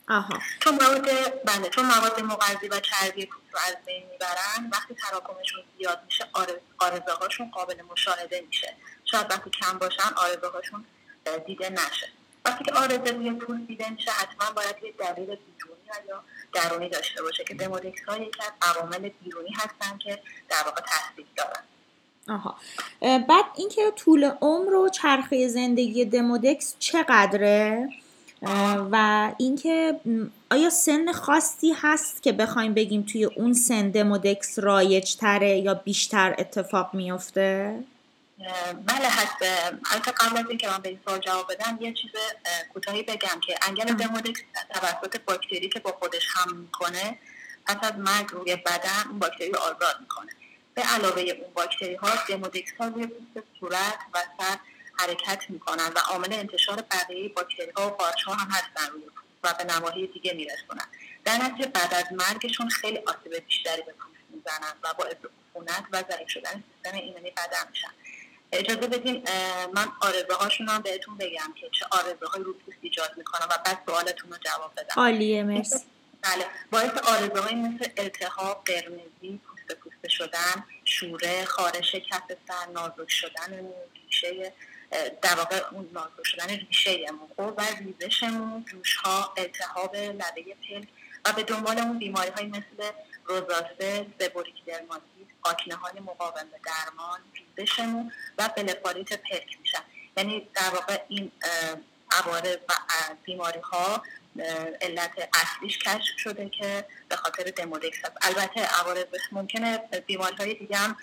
آها. 0.09 0.39
چون 0.59 0.73
مواد 0.73 1.09
بله 1.45 1.69
چون 1.69 1.85
مواد 1.85 2.21
مغذی 2.21 2.67
و 2.67 2.79
چربی 2.79 3.25
پوست 3.25 3.53
رو 3.53 3.59
از 3.59 3.75
بین 3.85 4.09
می‌برن 4.09 4.69
وقتی 4.71 4.95
تراکمشون 4.95 5.63
زیاد 5.77 6.01
میشه 6.05 6.29
آرزه 6.79 7.11
هاشون 7.21 7.51
قابل 7.51 7.81
مشاهده 7.81 8.41
میشه. 8.47 8.75
شاید 9.05 9.31
وقتی 9.31 9.49
کم 9.49 9.77
باشن 9.77 10.13
آرزه 10.15 10.47
هاشون 10.53 10.85
دیده 11.45 11.69
نشه. 11.69 12.09
وقتی 12.45 12.63
که 12.63 12.73
آرزه 12.73 13.11
روی 13.11 13.31
پوست 13.31 13.67
دیده 13.67 13.89
میشه 13.89 14.11
حتما 14.11 14.51
باید 14.55 14.75
یه 14.83 14.93
دلیل 14.99 15.25
بیرونی 15.25 16.07
یا 16.09 16.23
درونی 16.53 16.89
داشته 16.89 17.21
باشه 17.21 17.43
که 17.43 17.53
دمودکس 17.53 18.01
ها 18.07 18.17
یکی 18.17 18.39
از 18.39 18.51
عوامل 18.61 19.09
بیرونی 19.23 19.51
هستن 19.55 19.97
که 19.97 20.19
در 20.49 20.63
واقع 20.65 20.81
تاثیر 20.81 21.25
دارن. 21.35 21.63
آها. 22.29 22.55
بعد 23.01 23.45
اینکه 23.55 23.91
طول 23.95 24.31
عمر 24.41 24.73
و 24.73 24.89
چرخه 24.89 25.47
زندگی 25.47 26.05
دمودکس 26.05 26.75
چقدره؟ 26.79 27.89
و 28.91 29.31
اینکه 29.37 29.99
آیا 30.51 30.69
سن 30.69 31.11
خاصی 31.11 31.73
هست 31.77 32.23
که 32.23 32.31
بخوایم 32.31 32.73
بگیم 32.73 33.01
توی 33.01 33.25
اون 33.25 33.53
سن 33.53 33.89
دمودکس 33.89 34.59
رایج 34.59 35.15
تره 35.15 35.57
یا 35.57 35.73
بیشتر 35.73 36.35
اتفاق 36.37 36.93
میفته؟ 36.93 37.79
بله 38.85 39.09
هست 39.09 39.35
البته 39.91 40.11
قبل 40.11 40.37
از 40.37 40.45
اینکه 40.49 40.69
من 40.69 40.77
به 40.77 40.89
این 40.89 40.99
سوال 41.05 41.19
جواب 41.19 41.53
بدم 41.53 41.77
یه 41.81 41.93
چیز 41.93 42.11
کوتاهی 42.73 43.03
بگم 43.03 43.39
که 43.47 43.55
انگل 43.61 43.93
دمودکس 43.93 44.41
توسط 44.69 45.19
باکتری 45.19 45.69
که 45.69 45.79
با 45.79 45.91
خودش 45.91 46.27
هم 46.35 46.57
می‌کنه 46.57 47.19
پس 47.65 47.77
از 47.81 47.93
مرگ 47.97 48.29
روی 48.31 48.55
بدن 48.55 49.03
اون 49.09 49.19
باکتری 49.19 49.53
آزاد 49.53 49.97
می‌کنه. 49.99 50.31
به 50.73 50.81
علاوه 50.81 51.21
اون 51.21 51.53
باکتری 51.53 51.95
ها 51.95 52.09
دمودکس 52.29 52.71
ها 52.79 52.87
روی 52.87 53.07
پوست 53.07 53.47
صورت 53.59 53.99
و 54.13 54.19
سر 54.39 54.57
حرکت 54.99 55.49
می‌کنن 55.49 55.87
و 55.95 55.99
عامل 55.99 56.33
انتشار 56.33 56.81
بقیه 56.91 57.29
باکتری 57.29 57.71
ها 57.77 57.87
و 57.87 57.89
قارچ 57.89 58.23
ها 58.23 58.33
هم 58.33 58.47
هستن 58.51 58.91
روی 58.91 59.03
پوست 59.03 59.39
و 59.43 59.63
به 59.63 59.73
نواحی 59.73 60.07
دیگه 60.07 60.33
میرسونن. 60.33 60.87
در 61.25 61.37
نتیجه 61.37 61.69
بعد 61.69 61.93
از 61.93 62.05
مرگشون 62.11 62.69
خیلی 62.69 62.97
آسیب 62.97 63.45
بیشتری 63.45 63.81
به 63.81 63.91
پوست 63.91 64.21
می‌زنن 64.29 64.73
و 64.83 64.93
باعث 64.93 65.15
عفونت 65.49 65.83
و 65.91 66.03
ضعیف 66.11 66.29
شدن 66.29 66.63
سیستم 66.73 66.97
ایمنی 66.97 67.31
بدن 67.31 67.69
میشن. 67.69 67.91
اجازه 68.51 68.87
بدین 68.87 69.23
من 69.73 69.87
آرزه 70.01 70.33
هاشون 70.39 70.69
هم 70.69 70.81
بهتون 70.81 71.17
بگم 71.17 71.53
که 71.61 71.69
چه 71.79 71.85
آرزه 71.91 72.25
های 72.33 72.43
رو 72.43 72.53
پوست 72.53 72.77
ایجاد 72.81 73.11
می‌کنم 73.17 73.47
و 73.51 73.57
بعد 73.65 73.83
سوالتون 73.85 74.31
رو 74.31 74.37
جواب 74.37 74.71
بدم. 74.77 74.93
عالیه 74.97 75.43
مرسی. 75.43 75.85
بله 76.21 76.45
باعث 76.71 76.91
آرزه 76.91 77.41
های 77.41 77.55
مثل 77.55 77.89
التهاب 77.97 78.63
قرمزی 78.65 79.39
پوست 79.45 79.79
پوست 79.79 80.07
شدن 80.09 80.63
شوره 80.85 81.45
خارش 81.45 81.95
کف 81.95 82.23
سر 82.47 82.71
نازک 82.73 83.09
شدن 83.09 83.65
ریشه 84.05 84.53
در 85.21 85.35
واقع 85.35 85.61
اون 85.71 85.89
نازک 85.93 86.23
شدن 86.23 86.47
ریشه 86.47 87.05
مو 87.11 87.45
و 87.45 87.61
ریزش 87.79 88.23
مو 88.23 88.63
جوش 88.63 88.95
ها 88.95 89.33
التهاب 89.37 89.95
لبه 89.95 90.55
پل 90.69 90.85
و 91.25 91.33
به 91.33 91.43
دنبال 91.43 91.79
اون 91.79 91.99
بیماری 91.99 92.29
های 92.29 92.45
مثل 92.45 92.91
روزاسه 93.25 94.05
سبوریک 94.19 94.65
درماتیت 94.65 95.27
آکنه 95.43 95.75
های 95.75 95.99
مقاوم 95.99 96.49
به 96.51 96.59
درمان 96.65 97.19
ریزش 97.57 97.79
مو 97.79 98.09
و 98.37 98.49
بلفاریت 98.57 99.13
پلک 99.13 99.59
میشن. 99.59 99.83
یعنی 100.17 100.49
در 100.53 100.69
واقع 100.69 101.01
این 101.07 101.31
عوارض 102.11 102.57
و 102.69 102.73
بیماری 103.23 103.59
ها 103.59 104.03
علت 104.81 105.29
اصلیش 105.33 105.77
کشف 105.77 106.17
شده 106.17 106.49
که 106.49 106.85
به 107.09 107.15
خاطر 107.15 107.43
دمودکس 107.43 107.97
هست. 108.05 108.13
البته 108.21 108.61
عوارض 108.61 109.05
ممکنه 109.31 109.77
بیماری 109.77 110.35
های 110.35 110.53
دیگه 110.53 110.77
هم 110.77 110.97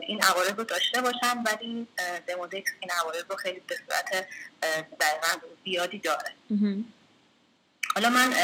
این 0.00 0.22
عوارض 0.22 0.50
رو 0.50 0.64
داشته 0.64 1.00
باشن 1.00 1.42
ولی 1.46 1.88
دمودکس 2.26 2.70
این 2.80 2.90
عوارض 2.90 3.24
رو 3.30 3.36
خیلی 3.36 3.60
به 3.60 3.76
صورت 3.76 4.26
زیادی 5.64 5.98
داره. 5.98 6.32
حالا 7.94 8.10
من 8.10 8.34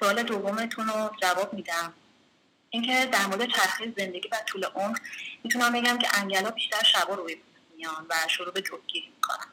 سوال 0.00 0.22
دومتون 0.22 0.86
رو 0.86 1.10
جواب 1.22 1.54
میدم. 1.54 1.92
اینکه 2.70 3.06
در 3.06 3.26
مورد 3.26 3.46
چرخه 3.46 3.94
زندگی 3.98 4.28
و 4.28 4.36
طول 4.46 4.64
عمر 4.64 4.98
می‌تونم 5.44 5.72
بگم 5.72 5.98
که 5.98 6.08
انگلا 6.14 6.50
بیشتر 6.50 6.82
شبا 6.82 7.14
پوست 7.14 7.38
میان 7.76 8.06
و 8.10 8.14
شروع 8.28 8.52
به 8.52 8.62
جوگیری 8.62 9.08
می‌کنن 9.14 9.46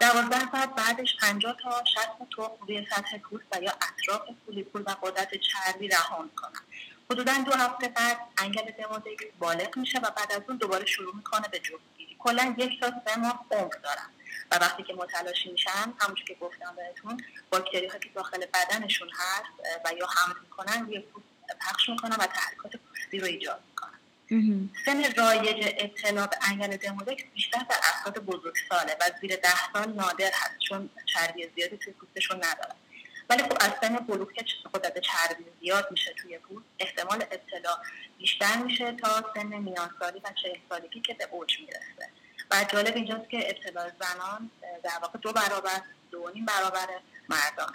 دوازده 0.00 0.50
ساعت 0.52 0.74
بعدش 0.74 1.16
پنجاه 1.20 1.56
تا 1.62 1.84
شست 1.84 2.30
تا 2.36 2.56
روی 2.60 2.86
سطح 2.90 3.18
پوست 3.18 3.44
و 3.52 3.62
یا 3.62 3.72
اطراف 3.72 4.22
فولیکول 4.46 4.82
و 4.82 4.96
قدرت 5.02 5.30
چربی 5.34 5.88
رها 5.88 6.22
می‌کنن 6.22 6.60
حدودا 7.10 7.32
دو 7.46 7.52
هفته 7.52 7.88
بعد 7.88 8.18
انگل 8.38 8.70
دمودکس 8.70 9.24
بالغ 9.38 9.78
میشه 9.78 9.98
و 9.98 10.10
بعد 10.10 10.32
از 10.32 10.42
اون 10.48 10.56
دوباره 10.56 10.86
شروع 10.86 11.16
می‌کنه 11.16 11.48
به 11.48 11.58
جفتگیری. 11.58 12.16
کلا 12.18 12.54
یک 12.58 12.80
تا 12.80 12.92
سه 13.06 13.18
ماه 13.18 13.46
عمر 13.50 13.74
دارن 13.82 14.10
و 14.50 14.56
وقتی 14.56 14.82
که 14.82 14.94
متلاشی 14.94 15.52
میشن 15.52 15.94
همونجور 16.00 16.26
که 16.26 16.34
گفتم 16.40 16.76
بهتون 16.76 17.24
باکتری 17.50 17.86
ها 17.86 17.98
که 17.98 18.08
داخل 18.14 18.46
بدنشون 18.46 19.10
هست 19.14 19.84
و 19.84 19.92
یا 19.98 20.06
حمل 20.06 20.34
می‌کنن 20.42 20.86
روی 20.86 21.00
پوست 21.00 21.26
پخش 21.60 21.88
می‌کنن 21.88 22.16
و 22.16 22.26
تحریکات 22.26 22.76
پوستی 22.76 23.18
رو 23.18 23.26
ایجاد 23.26 23.60
می‌کنن. 23.68 23.98
سن 24.84 25.14
رایج 25.16 25.74
اطلاع 25.78 26.26
به 26.26 26.36
انگل 26.50 26.76
دمودکس 26.76 27.24
بیشتر 27.34 27.58
در 27.70 27.76
افراد 27.82 28.18
بزرگ 28.18 28.54
ساله 28.68 28.96
و 29.00 29.10
زیر 29.20 29.36
ده 29.36 29.72
سال 29.72 29.92
نادر 29.92 30.30
هست 30.34 30.58
چون 30.68 30.90
چربی 31.06 31.48
زیادی 31.56 31.76
توی 31.76 31.92
پوستشون 31.92 32.36
ندارن. 32.36 32.74
ولی 33.30 33.42
خب 33.42 33.56
از 33.60 33.70
سن 33.80 33.96
بلوغ 33.96 34.32
که 34.32 34.44
قدرت 34.74 34.98
چربی 34.98 35.44
زیاد 35.60 35.88
میشه 35.90 36.12
توی 36.12 36.38
پوست 36.38 36.66
احتمال 36.78 37.24
اطلاع 37.30 37.78
بیشتر 38.18 38.56
میشه 38.56 38.92
تا 38.92 39.32
سن 39.34 39.46
میان 39.46 39.90
سالی 39.98 40.20
و 40.24 40.32
چهل 40.42 40.58
سالگی 40.68 41.00
که 41.00 41.14
به 41.14 41.28
اوج 41.30 41.60
می‌رسه. 41.60 42.10
و 42.52 42.64
جالب 42.72 42.96
اینجاست 42.96 43.30
که 43.30 43.50
اطلاع 43.50 43.90
زنان 44.00 44.50
در 44.84 44.98
واقع 45.02 45.18
دو 45.18 45.32
برابر 45.32 45.80
دو 46.10 46.30
نیم 46.34 46.46
برابر 46.46 46.86
مردان. 47.28 47.72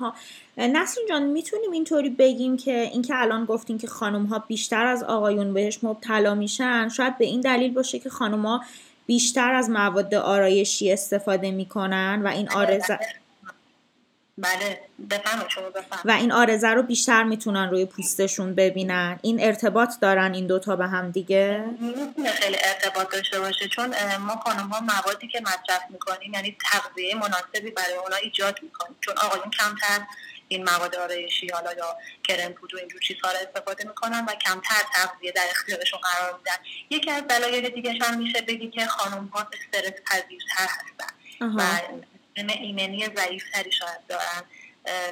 هست 0.00 0.58
نسرین 0.58 1.06
جان 1.08 1.22
می‌تونیم 1.22 1.70
اینطوری 1.70 2.10
بگیم 2.10 2.56
که 2.56 2.80
اینکه 2.80 3.14
الان 3.16 3.44
گفتین 3.44 3.78
که 3.78 3.86
خانم 3.86 4.26
ها 4.26 4.38
بیشتر 4.38 4.86
از 4.86 5.02
آقایون 5.02 5.54
بهش 5.54 5.78
مبتلا 5.82 6.34
میشن 6.34 6.88
شاید 6.88 7.18
به 7.18 7.24
این 7.24 7.40
دلیل 7.40 7.74
باشه 7.74 7.98
که 7.98 8.10
خانم 8.10 8.46
ها 8.46 8.64
بیشتر 9.06 9.54
از 9.54 9.70
مواد 9.70 10.14
آرایشی 10.14 10.92
استفاده 10.92 11.50
می‌کنن 11.50 12.22
و 12.24 12.28
این 12.28 12.50
آرزه 12.50 12.98
بله 14.40 14.80
و 16.04 16.10
این 16.10 16.32
آرزه 16.32 16.68
رو 16.68 16.82
بیشتر 16.82 17.22
می‌تونن 17.22 17.70
روی 17.70 17.86
پوستشون 17.86 18.54
ببینن. 18.54 19.18
این 19.22 19.44
ارتباط 19.44 19.90
دارن 20.00 20.34
این 20.34 20.46
دوتا 20.46 20.76
به 20.76 20.86
هم 20.86 21.10
دیگه؟ 21.10 21.64
می‌تونه 21.80 22.30
خیلی 22.30 22.56
ارتباط 22.64 23.12
داشته 23.12 23.40
باشه 23.40 23.68
چون 23.68 23.94
ما 24.16 24.36
خانم 24.36 24.68
ها 24.68 24.80
موادی 24.80 25.28
که 25.28 25.40
مصرف 25.40 25.82
می‌کنیم 25.90 26.34
یعنی 26.34 26.56
تغذیه 26.72 27.14
مناسبی 27.14 27.70
برای 27.70 27.94
اونا 27.94 28.16
ایجاد 28.16 28.58
می‌کنیم. 28.62 28.96
چون 29.00 29.14
آقایون 29.18 29.50
کمتر 29.50 30.00
این 30.48 30.64
مواد 30.64 30.96
آرایشی 30.96 31.48
حالا 31.48 31.72
یا 31.72 31.96
کرم 32.28 32.52
پودر 32.52 32.76
اینجور 32.78 33.00
چیزها 33.00 33.30
رو 33.32 33.38
استفاده 33.48 33.84
می‌کنن 33.84 34.24
و 34.24 34.34
کمتر 34.34 34.82
تغذیه 34.94 35.32
در 35.32 35.44
اختیارشون 35.50 36.00
قرار 36.00 36.36
میدن. 36.38 36.56
یکی 36.90 37.10
از 37.10 37.22
دلایل 37.22 37.68
دیگه 37.68 37.98
هم 38.00 38.18
میشه 38.18 38.42
بگی 38.42 38.70
که 38.70 38.86
خانم 38.86 39.26
ها 39.26 39.40
استرس 39.40 40.00
پذیرتر 40.06 40.68
هستن 40.68 41.14
و 41.40 41.62
ایمنی 42.36 43.06
ضعیفتری 43.16 43.72
شاید 43.72 44.00
دارن 44.08 44.42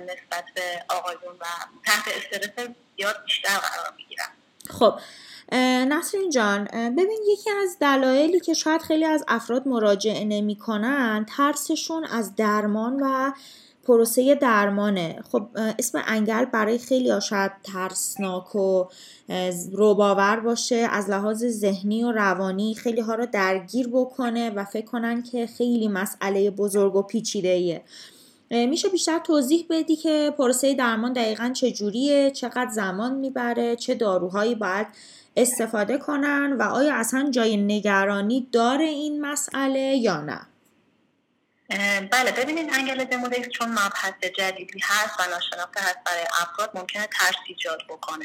نسبت 0.02 0.44
به 0.54 0.84
آقایون 0.88 1.36
و 1.40 1.44
تحت 1.86 2.08
استرس 2.08 2.68
زیاد 2.96 3.24
بیشتر 3.24 3.58
قرار 3.58 3.94
می‌گیرن. 3.96 4.28
خب 4.70 5.00
نسرین 5.88 6.30
جان 6.30 6.64
ببین 6.96 7.20
یکی 7.28 7.50
از 7.50 7.76
دلایلی 7.80 8.40
که 8.40 8.54
شاید 8.54 8.82
خیلی 8.82 9.04
از 9.04 9.24
افراد 9.28 9.68
مراجعه 9.68 10.24
نمی‌کنن 10.24 11.26
ترسشون 11.36 12.04
از 12.04 12.36
درمان 12.36 13.00
و 13.02 13.32
پروسه 13.88 14.34
درمانه. 14.34 15.22
خب 15.32 15.46
اسم 15.78 16.02
انگل 16.06 16.44
برای 16.44 16.78
خیلی 16.78 17.20
شاید 17.20 17.52
ترسناک 17.62 18.54
و 18.54 18.84
روباور 19.72 20.40
باشه. 20.40 20.76
از 20.90 21.10
لحاظ 21.10 21.44
ذهنی 21.44 22.04
و 22.04 22.12
روانی 22.12 22.74
خیلی 22.74 23.00
ها 23.00 23.14
رو 23.14 23.26
درگیر 23.26 23.88
بکنه 23.92 24.50
و 24.50 24.64
فکر 24.64 24.86
کنن 24.86 25.22
که 25.22 25.46
خیلی 25.46 25.88
مسئله 25.88 26.50
بزرگ 26.50 26.96
و 26.96 27.02
پیچیده 27.02 27.48
ایه. 27.48 27.82
میشه 28.50 28.88
بیشتر 28.88 29.18
توضیح 29.18 29.66
بدی 29.70 29.96
که 29.96 30.34
پروسه 30.38 30.74
درمان 30.74 31.12
دقیقا 31.12 31.50
چجوریه 31.54 32.30
چقدر 32.30 32.70
زمان 32.70 33.14
می‌بره 33.14 33.76
چه 33.76 33.94
داروهایی 33.94 34.54
باید 34.54 34.86
استفاده 35.36 35.98
کنن 35.98 36.56
و 36.58 36.62
آیا 36.62 36.94
اصلا 36.94 37.30
جای 37.30 37.56
نگرانی 37.56 38.48
داره 38.52 38.84
این 38.84 39.20
مسئله 39.20 39.96
یا 39.96 40.20
نه؟ 40.20 40.40
بله 42.10 42.32
ببینید 42.32 42.70
انگل 42.74 43.04
دمودکس 43.04 43.48
چون 43.48 43.68
مبحث 43.68 44.12
جدیدی 44.38 44.80
هست 44.82 45.20
و 45.20 45.22
ناشناخته 45.30 45.80
هست 45.80 45.98
برای 46.06 46.24
افراد 46.40 46.70
ممکنه 46.74 47.06
ترس 47.06 47.36
ایجاد 47.46 47.82
بکنه. 47.88 48.24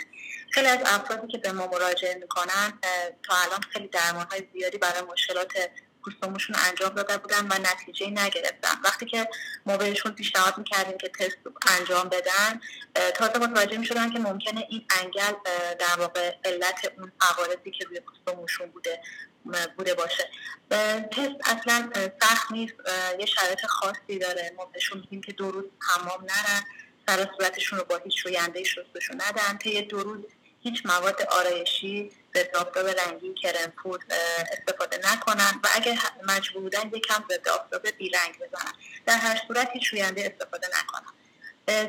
خیلی 0.52 0.68
از 0.68 0.80
افرادی 0.86 1.28
که 1.28 1.38
به 1.38 1.52
ما 1.52 1.68
مراجعه 1.68 2.16
می‌کنن 2.16 2.80
تا 3.24 3.36
الان 3.36 3.62
خیلی 3.74 3.88
درمان 3.88 4.28
های 4.32 4.48
زیادی 4.54 4.78
برای 4.78 5.02
مشکلات 5.02 5.52
پوستموشون 6.06 6.56
انجام 6.70 6.90
داده 6.90 7.18
بودن 7.18 7.48
و 7.48 7.54
نتیجه 7.72 8.08
نگرفتن. 8.08 8.82
وقتی 8.84 9.06
که 9.06 9.30
ما 9.66 9.78
بهشون 9.78 10.12
پیشنهاد 10.12 10.58
می‌کردیم 10.58 10.98
که 10.98 11.10
تست 11.10 11.38
انجام 11.80 12.10
بدن 12.10 12.62
تازه 13.16 13.40
متوجه 13.40 13.78
می‌شدن 13.78 14.12
که 14.12 14.20
ممکنه 14.20 14.68
این 14.70 14.86
انگل 15.02 15.34
در 15.80 15.96
واقع 16.00 16.36
علت 16.46 16.92
اون 16.98 17.12
عوارضی 17.22 17.72
که 17.72 17.86
روی 17.86 18.00
پوستموشون 18.00 18.70
بوده 18.70 19.02
بوده 19.78 19.94
باشه. 19.94 20.30
تست 21.12 21.58
اصلا 21.58 21.90
سخت 22.22 22.52
نیست. 22.52 22.74
یه 23.20 23.26
شرایط 23.26 23.66
خاصی 23.66 24.20
داره. 24.20 24.54
ما 24.58 24.66
بهشون 24.66 25.00
میگیم 25.00 25.22
که 25.22 25.32
دو 25.32 25.52
روز 25.52 25.66
حمام 25.80 26.22
نرن. 26.22 26.64
سر 27.08 27.30
صورتشون 27.38 27.80
رو 27.80 27.86
با 27.86 27.98
هیچ 27.98 28.24
شوینده 28.24 28.64
شستشون 28.64 29.22
ندن. 29.28 29.58
طی 29.58 29.82
دو 29.82 30.04
روز 30.04 30.26
هیچ 30.62 30.86
مواد 30.86 31.22
آرایشی 31.22 32.12
ضد 32.36 32.56
آفتاب 32.56 32.88
رنگی 32.88 33.34
کرم 33.34 33.72
پود 33.72 34.04
استفاده 34.52 35.00
نکنن 35.12 35.60
و 35.64 35.68
اگر 35.76 35.98
مجبور 36.28 36.62
بودن 36.62 36.88
یکم 36.94 37.24
ضد 37.32 37.48
آفتاب 37.48 37.88
بیرنگ 37.90 38.36
بزنن. 38.36 38.74
در 39.06 39.18
هر 39.18 39.42
صورت 39.48 39.70
هیچ 39.74 39.90
شوینده 39.90 40.34
استفاده 40.36 40.68
نکنن. 40.68 41.14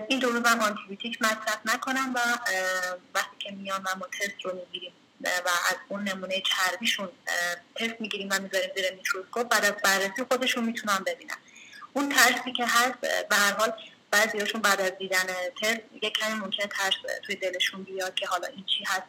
این 0.09 0.19
دو 0.19 0.31
روز 0.31 0.47
هم 0.47 0.61
آنتیبیوتیک 0.61 1.23
مصرف 1.23 1.59
نکنن 1.65 2.13
و 2.15 2.19
وقتی 3.15 3.37
که 3.39 3.53
میان 3.53 3.83
و 3.83 3.99
ما 3.99 4.07
تست 4.07 4.45
رو 4.45 4.55
می‌گیریم. 4.55 4.93
و 5.31 5.49
از 5.69 5.77
اون 5.89 6.09
نمونه 6.09 6.41
چربیشون 6.41 7.09
تست 7.75 8.01
می‌گیریم 8.01 8.29
و 8.31 8.39
می‌ذاریم 8.39 8.71
زیر 8.77 8.95
میکروسکوپ. 8.95 9.49
بعد 9.49 9.65
از 9.65 9.73
بررسی 9.85 10.25
خودشون 10.31 10.65
می‌تونن 10.65 10.99
ببینن. 11.07 11.37
اون 11.93 12.09
ترسی 12.09 12.53
که 12.53 12.67
هست 12.67 13.01
به 13.01 13.37
هر 13.37 13.53
حال 13.53 13.73
بعضیاشون 14.11 14.61
بعد 14.61 14.81
از 14.81 14.93
دیدن 14.99 15.27
تست 15.63 15.81
یه 16.03 16.11
کمی 16.11 16.35
ممکنه 16.35 16.67
ترس 16.67 16.95
توی 17.23 17.37
دلشون 17.37 17.83
بیاد 17.83 18.15
که 18.15 18.27
حالا 18.27 18.47
این 18.47 18.65
چی 18.65 18.85
هست 18.85 19.03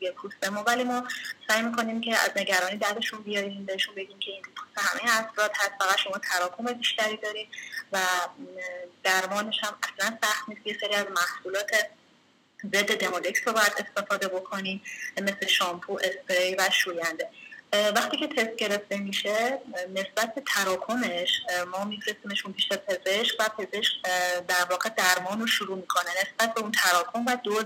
روی 0.00 0.10
پوست 0.10 0.44
ما 0.44 0.62
ولی 0.62 0.84
ما 0.84 1.08
سعی 1.48 1.62
می‌کنیم 1.62 2.00
که 2.00 2.16
از 2.16 2.30
نگرانی 2.36 2.76
دردشون 2.76 3.22
بیاریم 3.22 3.66
بهشون 3.66 3.94
بگیم 3.94 4.18
که 4.18 4.30
این 4.30 4.42
پوست 4.42 4.88
همه 4.88 5.18
افراد 5.18 5.50
هست 5.54 5.70
فقط 5.78 5.98
شما 5.98 6.18
تراکم 6.18 6.64
بیشتری 6.72 7.16
دارید 7.16 7.48
و 7.92 7.98
درمانش 9.02 9.56
هم 9.62 9.78
اصلا 9.82 10.18
سخت 10.22 10.48
نیست. 10.48 10.66
یه 10.66 10.78
سری 10.80 10.94
از 10.94 11.06
محصولات 11.06 11.70
ضد 12.66 12.98
دمودکس 12.98 13.40
رو 13.46 13.52
باید 13.52 13.72
استفاده 13.78 14.28
بکنیم 14.28 14.82
مثل 15.22 15.46
شامپو 15.46 15.98
اسپری 16.02 16.54
و 16.54 16.68
شوینده. 16.72 17.28
وقتی 17.96 18.16
که 18.16 18.26
تست 18.26 18.56
گرفته 18.56 18.96
میشه 18.96 19.58
نسبت 19.94 20.34
تراکمش 20.46 21.28
ما 21.72 21.84
میفرستیمشون 21.84 22.52
پیش 22.52 22.68
پزشک 22.68 23.34
و 23.38 23.48
پزشک 23.48 23.92
در 24.48 24.64
واقع 24.70 24.88
درمان 24.88 25.40
رو 25.40 25.46
شروع 25.46 25.76
می‌کنه. 25.76 26.10
نسبت 26.10 26.54
به 26.54 26.60
اون 26.60 26.72
تراکم 26.72 27.26
و 27.26 27.36
دوز 27.44 27.64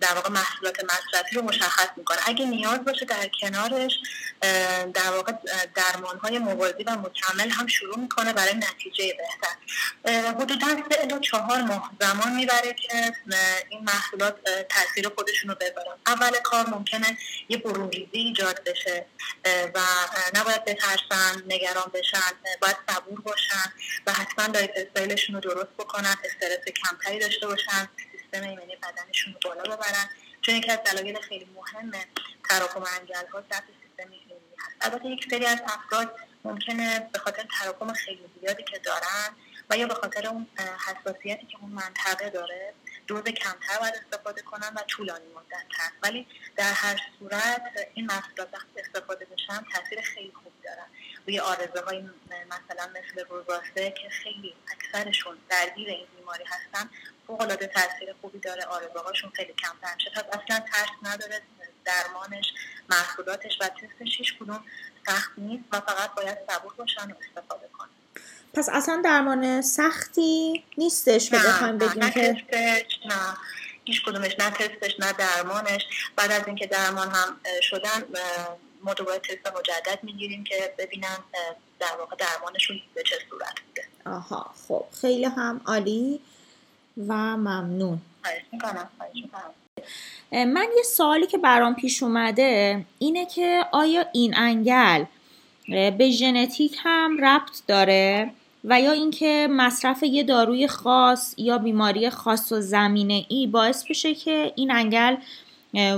در 0.00 0.14
واقع 0.14 0.30
محصولات 0.30 0.84
مصرفی 0.84 1.36
رو 1.36 1.42
مشخص 1.42 1.88
می‌کنه. 1.96 2.18
اگه 2.26 2.44
نیاز 2.44 2.84
باشه 2.84 3.04
در 3.04 3.30
کنارش 3.40 3.92
در 4.94 5.10
واقع 5.10 5.32
درمان 5.74 6.18
های 6.18 6.38
موازی 6.38 6.82
و 6.82 6.90
مکمل 6.90 7.50
هم 7.50 7.66
شروع 7.66 7.98
می‌کنه 7.98 8.32
برای 8.32 8.54
نتیجه 8.54 9.16
بهتر. 9.18 9.56
حدودا 10.28 10.66
سه 10.66 11.00
الی 11.00 11.20
چهار 11.20 11.62
ماه 11.62 11.90
زمان 12.00 12.32
می‌بره 12.34 12.74
که 12.74 13.12
این 13.68 13.84
محصولات 13.84 14.36
تاثیر 14.68 15.08
خودشون 15.08 15.50
رو 15.50 15.56
بذارن 15.60 15.96
اول 16.06 16.38
کار 16.38 16.68
ممکنه 16.68 17.18
یه 17.48 17.56
برونریزی 17.56 18.08
ایجاد 18.12 18.64
بشه 18.64 19.06
و 19.74 19.80
نباید 20.34 20.64
بترسن 20.64 21.42
نگران 21.48 21.90
بشن 21.94 22.32
باید 22.62 22.76
صبور 22.90 23.20
باشن 23.20 23.72
و 24.06 24.12
حتما 24.12 24.46
lifestyle 24.46 24.70
شون 24.76 25.34
رو 25.34 25.40
درست 25.40 25.72
بکنن 25.78 26.16
استرس 26.24 26.64
کمتری 26.84 27.18
داشته 27.18 27.46
باشن 27.46 27.88
سیستم 28.12 28.48
ایمنی 28.48 28.76
بدنشون 28.76 29.32
رو 29.32 29.38
بالا 29.44 29.76
ببرن. 29.76 30.10
چون 30.42 30.54
یکی 30.54 30.70
از 30.70 30.78
دلایل 30.78 31.20
خیلی 31.20 31.48
مهم 31.54 31.92
تراکم 32.50 32.84
انگل 33.00 33.26
ها 33.32 33.40
ضعف 33.52 33.62
البته 34.80 35.08
یک 35.08 35.26
سری 35.30 35.46
از 35.46 35.62
افراد 35.66 36.16
ممکنه 36.44 37.10
به 37.12 37.18
خاطر 37.18 37.44
تراکم 37.58 37.92
خیلی 37.92 38.24
زیادی 38.40 38.62
که 38.62 38.78
دارن 38.78 39.36
و 39.70 39.76
یا 39.76 39.86
به 39.86 39.94
خاطر 39.94 40.26
اون 40.26 40.46
حساسیتی 40.58 41.46
که 41.46 41.58
اون 41.60 41.70
منطقه 41.70 42.30
داره 42.30 42.74
دوز 43.06 43.22
کمتر 43.22 43.78
باید 43.80 43.94
استفاده 43.94 44.42
کنن 44.42 44.72
و 44.76 44.80
طولانی 44.88 45.24
مدت 45.34 45.64
تر. 45.76 45.90
ولی 46.02 46.26
در 46.56 46.72
هر 46.72 47.00
صورت 47.18 47.62
این 47.94 48.06
محصولات 48.06 48.48
وقتی 48.54 48.80
استفاده 48.80 49.24
بشن 49.24 49.64
تاثیر 49.74 50.00
خیلی 50.00 50.32
خوب 50.42 50.52
دارن. 50.64 50.86
روی 51.26 51.40
آرزه 51.40 51.80
های 51.86 52.02
مثلا 52.46 52.90
مثل 52.90 53.24
روزاسه 53.28 53.90
که 53.90 54.08
خیلی 54.08 54.54
اکثرشون 54.72 55.36
درگیر 55.48 55.88
این 55.88 56.06
بیماری 56.16 56.44
هستن 56.44 56.90
فوق 57.26 57.46
تاثیر 57.46 58.14
خوبی 58.20 58.38
داره 58.38 58.64
آرزه 58.64 58.98
هاشون 58.98 59.30
خیلی 59.30 59.52
کمتر 59.52 59.94
میشه. 59.94 60.10
اصلا 60.32 60.60
ترس 60.60 61.12
نداره. 61.14 61.42
درمانش 61.86 62.52
محصولاتش 62.90 63.58
و 63.60 63.68
تستش 63.68 64.18
هیچ 64.18 64.38
کدوم 64.38 64.64
سخت 65.06 65.32
نیست 65.38 65.64
و 65.72 65.80
فقط 65.80 66.14
باید 66.14 66.38
صبور 66.50 66.72
باشن 66.74 67.10
و 67.10 67.14
استفاده 67.28 67.68
کنن. 67.72 67.88
پس 68.54 68.68
اصلا 68.72 69.02
درمان 69.04 69.62
سختی 69.62 70.64
نیستش 70.78 71.30
که 71.30 71.36
بخوایم 71.36 71.78
بگیم 71.78 72.10
که 72.10 72.36
نه 73.06 73.36
هیچ 73.84 74.04
کدومش 74.04 74.36
نه 74.38 74.50
تستش 74.50 75.00
نه 75.00 75.12
درمانش. 75.12 75.82
بعد 76.16 76.32
از 76.32 76.46
اینکه 76.46 76.66
درمان 76.66 77.10
هم 77.10 77.36
شدن 77.62 78.04
ما 78.82 78.94
دوباره 78.94 79.18
تست 79.18 79.56
مجدد 79.56 79.98
می‌گیریم 80.02 80.44
که 80.44 80.74
ببینن 80.78 81.18
در 81.78 81.96
واقع 81.98 82.16
درمانشون 82.16 82.80
به 82.94 83.02
چه 83.02 83.16
صورت 83.30 83.54
بوده. 83.66 83.88
آها 84.06 84.54
خب 84.68 84.84
خیلی 85.00 85.24
هم 85.24 85.60
عالی 85.66 86.20
و 87.08 87.12
ممنون. 87.36 88.00
من 90.32 90.66
یه 90.76 90.82
سوالی 90.82 91.26
که 91.26 91.38
برام 91.38 91.74
پیش 91.74 92.02
اومده 92.02 92.84
اینه 92.98 93.26
که 93.26 93.60
آیا 93.72 94.06
این 94.12 94.34
انگل 94.36 95.04
به 95.68 96.10
ژنتیک 96.10 96.76
هم 96.78 97.24
ربط 97.24 97.62
داره؟ 97.66 98.30
و 98.64 98.80
یا 98.80 98.92
اینکه 98.92 99.48
مصرف 99.50 100.02
یه 100.02 100.22
داروی 100.22 100.68
خاص 100.68 101.34
یا 101.38 101.58
بیماری 101.58 102.10
خاص 102.10 102.52
و 102.52 102.60
زمینه 102.60 103.24
ای 103.28 103.46
باعث 103.46 103.84
بشه 103.90 104.14
که 104.14 104.52
این 104.56 104.70
انگل 104.70 105.16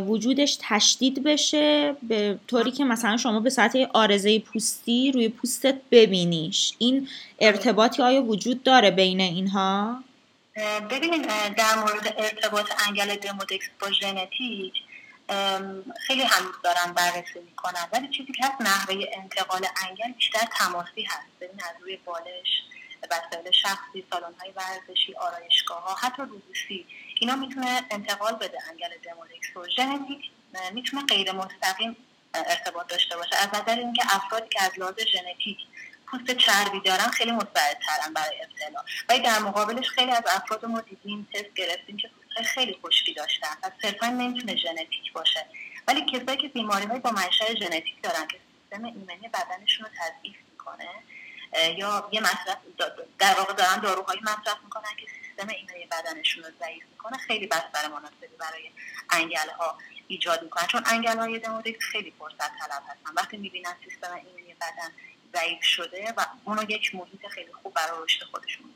وجودش 0.07 0.59
تشدید 0.63 1.23
بشه؟ 1.23 1.97
به 2.03 2.39
طوری 2.47 2.71
که 2.71 2.85
مثلا 2.85 3.17
شما 3.17 3.41
به 3.41 3.51
سطح 3.51 3.87
آرزه 3.95 4.39
پوستی 4.39 5.13
روی 5.13 5.29
پوستت 5.29 5.77
ببینیش. 5.91 6.75
این 6.79 7.09
ارتباطی 7.39 8.03
آیا 8.03 8.23
وجود 8.23 8.63
داره 8.63 8.91
بین 8.91 9.21
اینها؟ 9.21 10.03
ببینید 10.91 11.27
در 11.55 11.75
مورد 11.75 12.15
ارتباط 12.19 12.73
انگل 12.87 13.17
دمودکس 13.17 13.67
با 13.81 13.91
ژنتیک 13.91 14.75
خیلی 16.07 16.23
هنوز 16.23 16.55
دارن 16.65 16.93
بررسی 16.93 17.41
می‌کنن 17.41 17.89
ولی 17.93 18.09
چیزی 18.09 18.33
که 18.33 18.47
هست 18.47 18.61
نحوه 18.61 19.05
انتقال 19.13 19.67
انگل 19.89 20.13
بیشتر 20.13 20.47
تماسی 20.59 21.03
هست. 21.03 21.29
ببین 21.41 21.61
از 21.63 21.83
روی 21.83 21.97
بالش 21.97 22.49
وسایل 23.11 23.51
شخصی 23.51 24.05
سالن 24.11 24.35
های 24.41 24.51
ورزشی 24.51 25.15
آرایشگاه 25.15 25.83
ها 25.83 25.95
حتی 25.95 26.23
روبوسی 26.23 26.87
اینا 27.21 27.37
می‌تونه 27.37 27.83
انتقال 27.91 28.33
بده 28.35 28.59
انگل 28.71 28.99
دمودکس 29.05 29.57
و 29.57 29.69
ژنتیک 29.69 30.31
می‌تونه 30.73 31.07
غیر 31.07 31.33
مستقیم 31.33 31.97
ارتباط 32.35 32.87
داشته 32.87 33.17
باشه. 33.17 33.37
از 33.37 33.49
نظر 33.63 33.79
اینکه 33.79 34.03
افرادی 34.17 34.49
که 34.49 34.63
از 34.63 34.79
لحاظ 34.79 34.95
ژنتیک 35.01 35.59
پوست 36.11 36.31
چربی 36.31 36.81
دارن 36.81 37.09
خیلی 37.09 37.33
ترن 37.33 38.13
برای 38.15 38.43
ابتلا. 38.43 38.85
ولی 39.09 39.21
در 39.21 39.39
مقابلش 39.39 39.89
خیلی 39.89 40.13
از 40.13 40.23
افراد 40.31 40.65
ما 40.65 40.81
دیدیم 40.81 41.29
تست 41.33 41.55
گرفتیم 41.55 41.97
که 41.97 42.09
پوست 42.09 42.49
خیلی 42.49 42.79
خشکی 42.87 43.15
داشتن 43.15 43.57
و 43.63 43.71
صرفا 43.83 44.07
نمی‌تونه 44.07 44.57
ژنتیک 44.57 45.13
باشه. 45.13 45.47
ولی 45.89 46.05
کسایی 46.13 46.39
که 46.39 46.49
بیماری 46.49 46.87
های 46.87 46.99
با 46.99 47.11
منشأ 47.11 47.55
ژنتیک 47.55 48.03
دارن 48.03 48.27
که 48.27 48.41
سیستم 48.53 48.85
ایمنی 48.85 49.29
بدنشون 49.29 49.87
رو 49.87 49.93
تضعیف 50.01 50.37
می‌کنه 50.53 50.89
یا 51.77 52.09
یه 52.13 52.21
مصرف 52.21 52.57
در 53.19 53.35
واقع 53.35 53.53
دارن 53.53 53.81
داروهایی 53.81 54.21
مصرف 54.23 54.57
می‌کنن 54.65 54.97
که 54.97 55.07
سیستم 55.07 55.49
ایمنی 55.49 55.87
بدنشون 55.87 56.45
رو 56.45 56.51
ضعیف 56.61 56.85
می‌کنه 56.91 57.19
خیلی 57.19 57.47
بستر 57.47 57.89
مناسبی 57.89 58.37
برای 58.39 58.71
انگل 59.11 59.51
ها 59.59 59.79
ایجاد 60.09 60.43
می‌کنن 60.43 60.67
چون 60.67 60.83
انگل 60.87 61.19
های 61.19 61.41
خیلی 61.81 62.15
فرصت 62.19 62.39
طلب 62.59 62.83
هستن. 62.89 63.13
وقتی 63.17 63.37
می‌بینن 63.37 63.77
سیستم 63.85 64.15
ایمنی 64.15 64.55
بدن 64.55 64.93
ضعیف 65.37 65.63
شده 65.63 66.15
و 66.17 66.27
اونو 66.45 66.63
یک 66.71 66.95
محیط 66.95 67.27
خیلی 67.31 67.53
خوب 67.63 67.75
برای 67.75 68.05
رشد 68.05 68.25
خودشون 68.25 68.67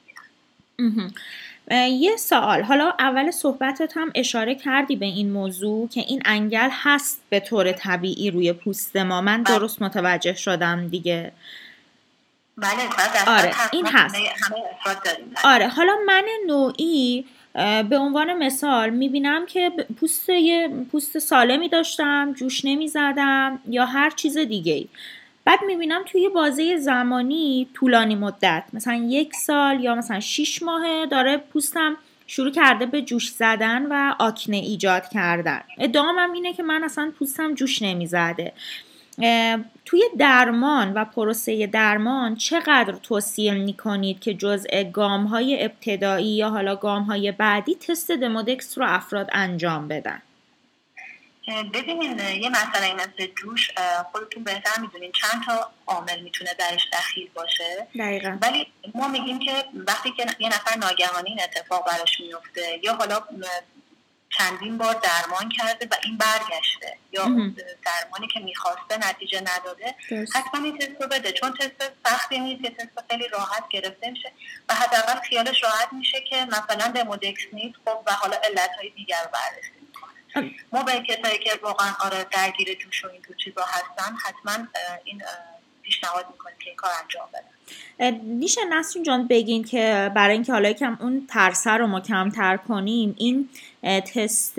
یه 1.88 2.16
سوال. 2.16 2.62
حالا 2.62 2.92
اول 2.98 3.30
صحبتت 3.30 3.96
هم 3.96 4.12
اشاره 4.14 4.54
کردی 4.54 4.96
به 4.96 5.06
این 5.06 5.32
موضوع 5.32 5.88
که 5.88 6.00
این 6.00 6.22
انگل 6.24 6.68
هست 6.72 7.20
به 7.28 7.40
طور 7.40 7.72
طبیعی 7.72 8.30
روی 8.30 8.52
پوست 8.52 8.96
ما. 8.96 9.20
من 9.20 9.42
بله. 9.42 9.58
درست 9.58 9.82
متوجه 9.82 10.34
شدم 10.34 10.88
دیگه. 10.88 11.32
بله 12.56 12.88
آره 13.26 13.54
این 13.72 13.86
هست. 13.86 14.16
آره 15.44 15.68
حالا 15.68 15.96
من 16.06 16.24
نوعی 16.46 17.24
به 17.88 17.98
عنوان 17.98 18.32
مثال 18.32 18.90
می‌بینم 18.90 19.46
که 19.46 19.70
پوست 20.00 20.30
پوست 20.92 21.18
سالمی 21.18 21.68
داشتم 21.68 22.32
جوش 22.32 22.64
نمی‌زدم 22.64 23.60
یا 23.68 23.86
هر 23.86 24.10
چیز 24.10 24.38
دیگه 24.38 24.72
ای 24.72 24.88
بعد 25.44 25.58
می‌بینم 25.66 26.02
توی 26.06 26.28
بازه 26.28 26.76
زمانی 26.76 27.68
طولانی 27.74 28.14
مدت. 28.14 28.64
مثلا 28.72 28.94
یک 28.94 29.34
سال 29.34 29.80
یا 29.80 29.94
مثلا 29.94 30.20
شیش 30.20 30.62
ماهه 30.62 31.06
داره 31.06 31.36
پوستم 31.36 31.96
شروع 32.26 32.50
کرده 32.50 32.86
به 32.86 33.02
جوش 33.02 33.30
زدن 33.30 33.86
و 33.90 34.14
آکنه 34.18 34.56
ایجاد 34.56 35.08
کردن. 35.08 35.60
ادعامم 35.78 36.32
اینه 36.32 36.52
که 36.52 36.62
من 36.62 36.84
اصلا 36.84 37.12
پوستم 37.18 37.54
جوش 37.54 37.82
نمی‌زده. 37.82 38.52
توی 39.84 40.02
درمان 40.18 40.92
و 40.92 41.04
پروسه 41.04 41.66
درمان 41.66 42.36
چقدر 42.36 42.92
توصیه 42.92 43.54
می‌کنید 43.54 44.20
که 44.20 44.34
جزء 44.34 44.84
گام 44.92 45.24
های 45.24 45.64
ابتدایی 45.64 46.36
یا 46.36 46.50
حالا 46.50 46.76
گام 46.76 47.02
های 47.02 47.32
بعدی 47.32 47.74
تست 47.74 48.10
دمودکس 48.10 48.78
رو 48.78 48.84
افراد 48.88 49.28
انجام 49.32 49.88
بدن؟ 49.88 50.22
ببینین 51.72 52.18
یه 52.18 52.48
مسئله 52.48 52.94
مثل 52.94 53.26
جوش 53.26 53.70
خودتون 54.12 54.44
بهتر 54.44 54.80
می‌دونین 54.80 55.12
چند 55.12 55.44
تا 55.46 55.70
عامل 55.86 56.20
می‌تونه 56.20 56.54
درش 56.54 56.86
دخیل 56.92 57.30
باشه. 57.34 57.86
دقیقا. 57.98 58.38
ولی 58.42 58.72
ما 58.94 59.08
میگیم 59.08 59.38
که 59.38 59.64
وقتی 59.74 60.12
که 60.16 60.26
یه 60.38 60.48
نفر 60.48 60.76
ناگهانی 60.76 61.30
این 61.30 61.40
اتفاق 61.42 61.86
براش 61.86 62.20
میفته 62.20 62.80
یا 62.82 62.94
حالا 62.94 63.20
چندین 64.38 64.78
بار 64.78 64.94
درمان 64.94 65.48
کرده 65.48 65.88
و 65.90 65.94
این 66.04 66.18
برگشته 66.18 66.96
یا 67.12 67.24
درمانی 67.84 68.26
که 68.34 68.40
می‌خواسته 68.40 69.08
نتیجه 69.08 69.40
نداده 69.40 69.94
حتما 70.34 70.64
این 70.64 70.78
تست 70.78 71.02
رو 71.02 71.08
بده 71.08 71.32
چون 71.32 71.54
تست 71.60 71.92
سختی 72.06 72.38
نیست 72.38 72.64
یه 72.64 72.70
تست 72.70 73.04
خیلی 73.10 73.28
راحت 73.28 73.68
گرفته 73.70 74.10
میشه 74.10 74.32
و 74.68 74.74
حداقل 74.74 75.20
خیالش 75.20 75.62
راحت 75.62 75.92
میشه 75.92 76.20
که 76.20 76.44
مثلا 76.44 76.92
به 76.92 77.04
مودکس 77.04 77.42
نیست 77.52 77.76
خب 77.84 78.02
و 78.06 78.12
حالا 78.12 78.36
علتهای 78.36 78.90
دیگر 78.90 79.28
بررسی 79.32 79.81
ما 80.72 80.82
به 80.82 80.92
کسایی 80.92 81.38
که 81.38 81.50
واقعا 81.62 81.92
آره 82.04 82.26
درگیر 82.32 82.74
جوش 82.74 83.04
و 83.04 83.08
این 83.08 83.22
تو 83.22 83.34
چیزا 83.34 83.62
هستن 83.62 84.16
حتما 84.24 84.66
این 85.04 85.22
پیشنهاد 85.82 86.26
می‌کنیم 86.30 86.56
که 86.58 86.70
این 86.70 86.76
کار 86.76 86.90
انجام 87.02 87.28
بدن. 87.32 88.20
میشه 88.24 88.60
نسرین 88.64 89.04
جان 89.04 89.26
بگین 89.28 89.64
که 89.64 90.12
برای 90.14 90.32
اینکه 90.32 90.52
حالا 90.52 90.72
کم 90.72 90.98
اون 91.00 91.26
ترسه 91.30 91.70
رو 91.70 91.86
ما 91.86 92.00
کمتر 92.00 92.56
کنیم 92.56 93.14
این 93.18 93.48
تست 93.82 94.58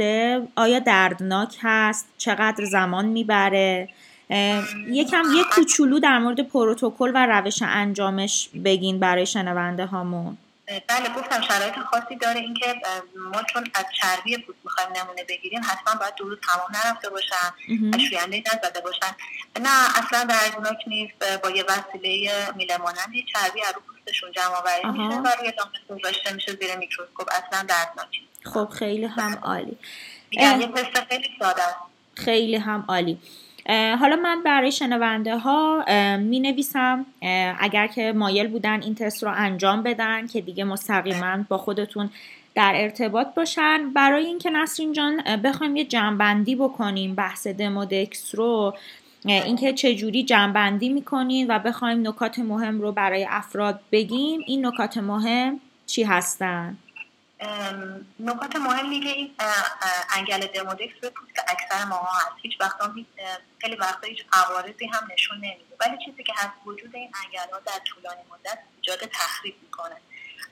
آیا 0.55 0.79
دردناک 0.79 1.57
هست؟ 1.61 2.07
چقدر 2.17 2.65
زمان 2.65 3.05
می‌بره؟ 3.05 3.89
یکم 4.87 5.23
یک 5.35 5.47
کوچولو 5.55 5.99
در 5.99 6.19
مورد 6.19 6.41
پروتکل 6.41 7.11
و 7.15 7.25
روش 7.25 7.61
انجامش 7.61 8.49
بگین 8.65 8.99
برای 8.99 9.25
شنونده 9.25 9.85
هامون. 9.85 10.37
بله 10.67 11.09
گفتم 11.17 11.41
شرایط 11.41 11.73
خاصی 11.79 12.15
داره 12.15 12.39
اینکه 12.39 12.75
ما 13.15 13.43
چون 13.43 13.67
از 13.73 13.85
چربی 14.01 14.37
پوست 14.37 14.59
می‌خوایم 14.63 14.89
نمونه 14.95 15.23
بگیریم 15.23 15.61
حتما 15.63 15.99
باید 15.99 16.15
دو 16.15 16.29
روز 16.29 16.37
تمام 16.47 16.67
نرفته 16.73 17.09
باشن 17.09 17.53
و 17.93 17.99
شوینده 18.09 18.43
نزده 18.53 18.81
باشن. 18.81 19.15
نه 19.61 19.97
اصلا 19.97 20.23
دردناک 20.23 20.77
نیست 20.87 21.39
با 21.43 21.49
یه 21.49 21.63
وسیله 21.63 22.29
میله 22.55 22.77
چربی 23.33 23.61
از 23.63 23.73
رو 23.75 23.81
پوستشون 23.81 24.31
جمع 24.31 24.55
آوری 24.55 24.99
میشه 24.99 25.19
و 25.19 25.27
روی 25.39 25.51
دامنه 25.51 25.99
گذاشته 26.01 26.33
میشه 26.33 26.55
زیر 26.61 26.75
میکروسکوپ. 26.75 27.27
اصلا 27.31 27.65
دردناک 27.67 28.21
خب 28.43 28.69
خیلی 28.69 29.05
هم 29.05 29.39
عالی. 29.43 29.77
میگم 30.31 30.61
یه 30.61 30.67
تست 30.67 31.03
خیلی 31.09 31.29
ساده 31.39 31.61
خیلی 32.15 32.55
هم 32.55 32.85
عالی. 32.87 33.19
حالا 33.69 34.15
من 34.15 34.43
برای 34.43 34.71
شنونده 34.71 35.37
ها 35.37 35.85
می 36.17 36.39
نویسم 36.39 37.05
اگر 37.59 37.87
که 37.87 38.13
مایل 38.13 38.47
بودن 38.47 38.81
این 38.81 38.95
تست 38.95 39.23
رو 39.23 39.31
انجام 39.35 39.83
بدن 39.83 40.27
که 40.27 40.41
دیگه 40.41 40.63
مستقیما 40.63 41.37
با 41.49 41.57
خودتون 41.57 42.09
در 42.55 42.73
ارتباط 42.75 43.27
باشن 43.35 43.89
برای 43.93 44.25
اینکه 44.25 44.49
نسرین 44.49 44.93
جان 44.93 45.21
بخوایم 45.43 45.75
یه 45.75 45.85
جنبندی 45.85 46.55
بکنیم 46.55 47.15
بحث 47.15 47.47
دمودکس 47.47 48.35
رو 48.35 48.73
اینکه 49.25 49.73
چه 49.73 49.95
جوری 49.95 50.23
جنبندی 50.23 50.89
می‌کنین 50.89 51.47
و 51.49 51.59
بخوایم 51.59 52.07
نکات 52.07 52.39
مهم 52.39 52.81
رو 52.81 52.91
برای 52.91 53.27
افراد 53.29 53.79
بگیم 53.91 54.41
این 54.47 54.65
نکات 54.65 54.97
مهم 54.97 55.59
چی 55.85 56.03
هستن؟ 56.03 56.77
نکات 58.19 58.55
مهمی 58.55 58.99
که 58.99 59.09
این 59.09 59.35
انگل 60.15 60.47
دمودکس 60.47 60.99
به 61.01 61.09
پوست 61.09 61.33
اکثر 61.47 61.85
ماها 61.85 62.17
هست 62.17 62.35
هیچ 62.41 62.61
وقتا 62.61 62.93
خیلی 63.61 63.75
وقتا 63.75 64.07
هیچ 64.07 64.25
عوارضی 64.33 64.85
هم 64.85 65.07
نشون 65.13 65.37
نمیده. 65.37 65.75
ولی 65.79 65.97
چیزی 66.05 66.23
که 66.23 66.33
هست 66.35 66.53
وجود 66.65 66.95
این 66.95 67.11
انگل 67.23 67.53
ها 67.53 67.59
در 67.59 67.79
طولانی 67.85 68.21
مدت 68.31 68.59
ایجاد 68.75 68.99
تخریب 68.99 69.55
می‌کنه. 69.61 69.95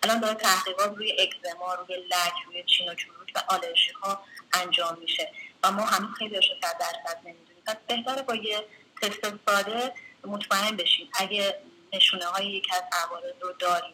الان 0.03 0.19
داره 0.19 0.33
تحقیقات 0.33 0.97
روی 0.97 1.11
اکزما 1.19 1.73
روی 1.73 1.97
لک 1.97 2.33
روی 2.45 2.63
چین 2.63 2.89
و 2.89 2.95
چروک 2.95 3.31
و 3.35 3.39
آلرژی 3.47 3.91
ها 3.91 4.23
انجام 4.53 4.97
میشه 4.99 5.31
و 5.63 5.71
ما 5.71 5.85
هنوز 5.85 6.17
خیلی 6.17 6.35
رو 6.35 6.41
صد 6.61 6.77
درصد 6.79 7.17
نمی‌دونیم. 7.25 7.63
پس 7.67 7.75
بهتره 7.87 8.21
با 8.21 8.35
یه 8.35 8.65
تست 9.01 9.33
ساده 9.47 9.93
مطمئن 10.23 10.77
بشیم. 10.77 11.09
اگه 11.13 11.61
نشونه 11.93 12.25
های 12.25 12.45
یکی 12.45 12.75
از 12.75 12.83
عوارض 12.91 13.33
رو 13.41 13.53
داریم 13.59 13.93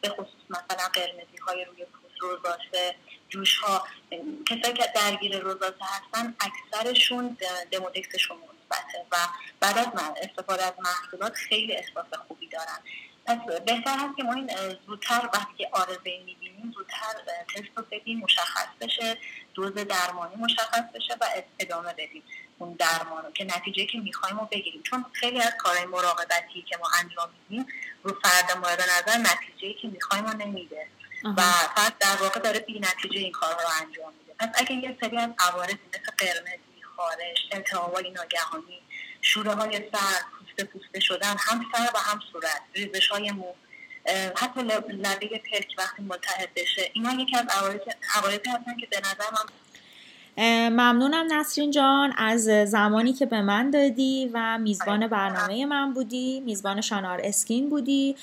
به 0.00 0.08
خصوص 0.08 0.42
مثلا 0.50 0.88
قرمزی 0.92 1.36
های 1.46 1.64
روی 1.64 1.86
روزاسه 2.26 2.94
جوش 3.28 3.58
ها 3.58 3.86
کسایی 4.48 4.74
که 4.74 4.92
درگیر 4.94 5.38
روزاسه 5.38 5.84
هستن 5.84 6.34
اکثرشون 6.40 7.36
دمودکسشون 7.70 8.36
مثبته 8.36 9.06
و 9.12 9.16
بعد 9.60 9.78
از 9.78 9.86
استفاده 10.16 10.64
از 10.64 10.72
محصولات 10.78 11.34
خیلی 11.34 11.72
احساس 11.72 12.06
خوبی 12.28 12.48
دارن. 12.48 12.78
پس 13.26 13.38
بهتر 13.66 13.98
هست 13.98 14.16
که 14.16 14.22
ما 14.22 14.32
این 14.34 14.50
زودتر 14.86 15.28
وقتی 15.34 15.66
آرزه 15.72 16.18
می‌بینیم 16.24 16.72
زودتر 16.76 17.14
تست 17.54 17.68
رو 17.76 17.84
بدیم 17.90 18.18
مشخص 18.18 18.66
بشه 18.80 19.18
دوز 19.54 19.74
درمانی 19.74 20.36
مشخص 20.36 20.82
بشه 20.94 21.16
و 21.20 21.26
ادامه 21.58 21.92
بدیم 21.92 22.22
اون 22.58 22.72
درمان 22.72 23.24
رو 23.24 23.30
که 23.30 23.44
نتیجه 23.44 23.86
که 23.86 23.98
می‌خوایم 23.98 24.38
رو 24.38 24.46
بگیریم. 24.46 24.82
چون 24.82 25.04
خیلی 25.12 25.40
از 25.40 25.52
کارهای 25.58 25.86
مراقبتی 25.86 26.62
که 26.62 26.76
ما 26.76 26.88
انجام 27.02 27.28
میدیم 27.48 27.66
رو 28.02 28.20
فرد 28.22 28.56
مورد 28.56 28.80
نظر 28.80 29.18
نتیجه 29.18 29.74
که 29.82 29.88
می‌خوایم 29.88 30.26
رو 30.26 30.36
نمیده. 30.36 30.86
و 31.24 31.42
فقط 31.76 31.98
در 31.98 32.16
واقع 32.20 32.40
داره 32.40 32.60
بی 32.60 32.80
نتیجه 32.80 33.18
این 33.18 33.32
کار 33.32 33.52
رو 33.52 33.68
انجام 33.82 34.12
میده. 34.18 34.34
پس 34.38 34.48
اگه 34.54 34.72
یه 34.72 34.96
سری 35.00 35.16
از 35.16 35.30
عوارض 35.38 35.74
مثل 35.74 36.12
قرمزی 36.18 36.82
خارش 36.96 37.48
التهابهای 37.52 38.10
ناگهانی 38.10 38.82
شوره 39.22 39.54
های 39.54 39.90
سر 39.92 40.20
پوسته 40.38 40.64
پوسته 40.64 41.00
شدن 41.00 41.36
هم 41.38 41.66
سر 41.72 41.90
و 41.94 41.98
هم 41.98 42.20
صورت 42.32 42.60
ریزش 42.74 43.08
های 43.08 43.30
مو 43.30 43.54
حتی 44.36 44.60
لبه 44.62 45.38
پلک 45.38 45.74
وقتی 45.78 46.02
ملتهب 46.02 46.50
بشه 46.56 46.90
اینا 46.92 47.12
یکی 47.12 47.36
از 47.36 47.44
عوارضی 48.14 48.50
هستن 48.50 48.76
که 48.80 48.86
به 48.86 49.00
نظر 49.00 49.30
من 49.32 49.46
ممنونم 50.38 51.26
نسرین 51.32 51.70
جان 51.70 52.12
از 52.16 52.42
زمانی 52.44 53.12
که 53.12 53.26
به 53.26 53.42
من 53.42 53.70
دادی 53.70 54.30
و 54.34 54.58
میزبان 54.58 55.06
برنامه 55.06 55.66
من 55.66 55.92
بودی 55.92 56.40
میزبان 56.40 56.80
شانار 56.80 57.20
اسکین 57.24 57.68
بودی. 57.68 58.16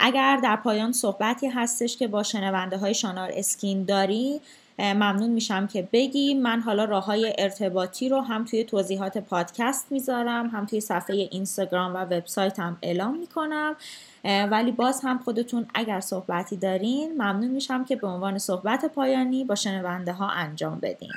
اگر 0.00 0.36
در 0.42 0.56
پایان 0.56 0.92
صحبتی 0.92 1.48
هستش 1.48 1.96
که 1.96 2.08
با 2.08 2.22
شنونده 2.22 2.76
های 2.76 2.94
شانار 2.94 3.30
اسکین 3.34 3.84
داری 3.84 4.40
ممنون 4.78 5.30
میشم 5.30 5.66
که 5.66 5.88
بگی. 5.92 6.34
من 6.34 6.60
حالا 6.60 6.84
راه 6.84 7.04
های 7.04 7.34
ارتباطی 7.38 8.08
رو 8.08 8.20
هم 8.20 8.44
توی 8.44 8.64
توضیحات 8.64 9.18
پادکست 9.18 9.86
می‌ذارم 9.90 10.46
هم 10.46 10.66
توی 10.66 10.80
صفحه 10.80 11.16
اینستاگرام 11.16 11.94
و 11.94 11.98
وبسایتم 11.98 12.76
اعلام 12.82 13.18
می‌کنم. 13.18 13.76
ولی 14.24 14.72
باز 14.72 15.00
هم 15.04 15.18
خودتون 15.18 15.66
اگر 15.74 16.00
صحبتی 16.00 16.56
دارین 16.56 17.12
ممنون 17.14 17.48
میشم 17.48 17.84
که 17.84 17.96
به 17.96 18.06
عنوان 18.06 18.38
صحبت 18.38 18.84
پایانی 18.84 19.44
با 19.44 19.54
شنونده 19.54 20.12
ها 20.12 20.28
انجام 20.28 20.78
بدین. 20.80 21.10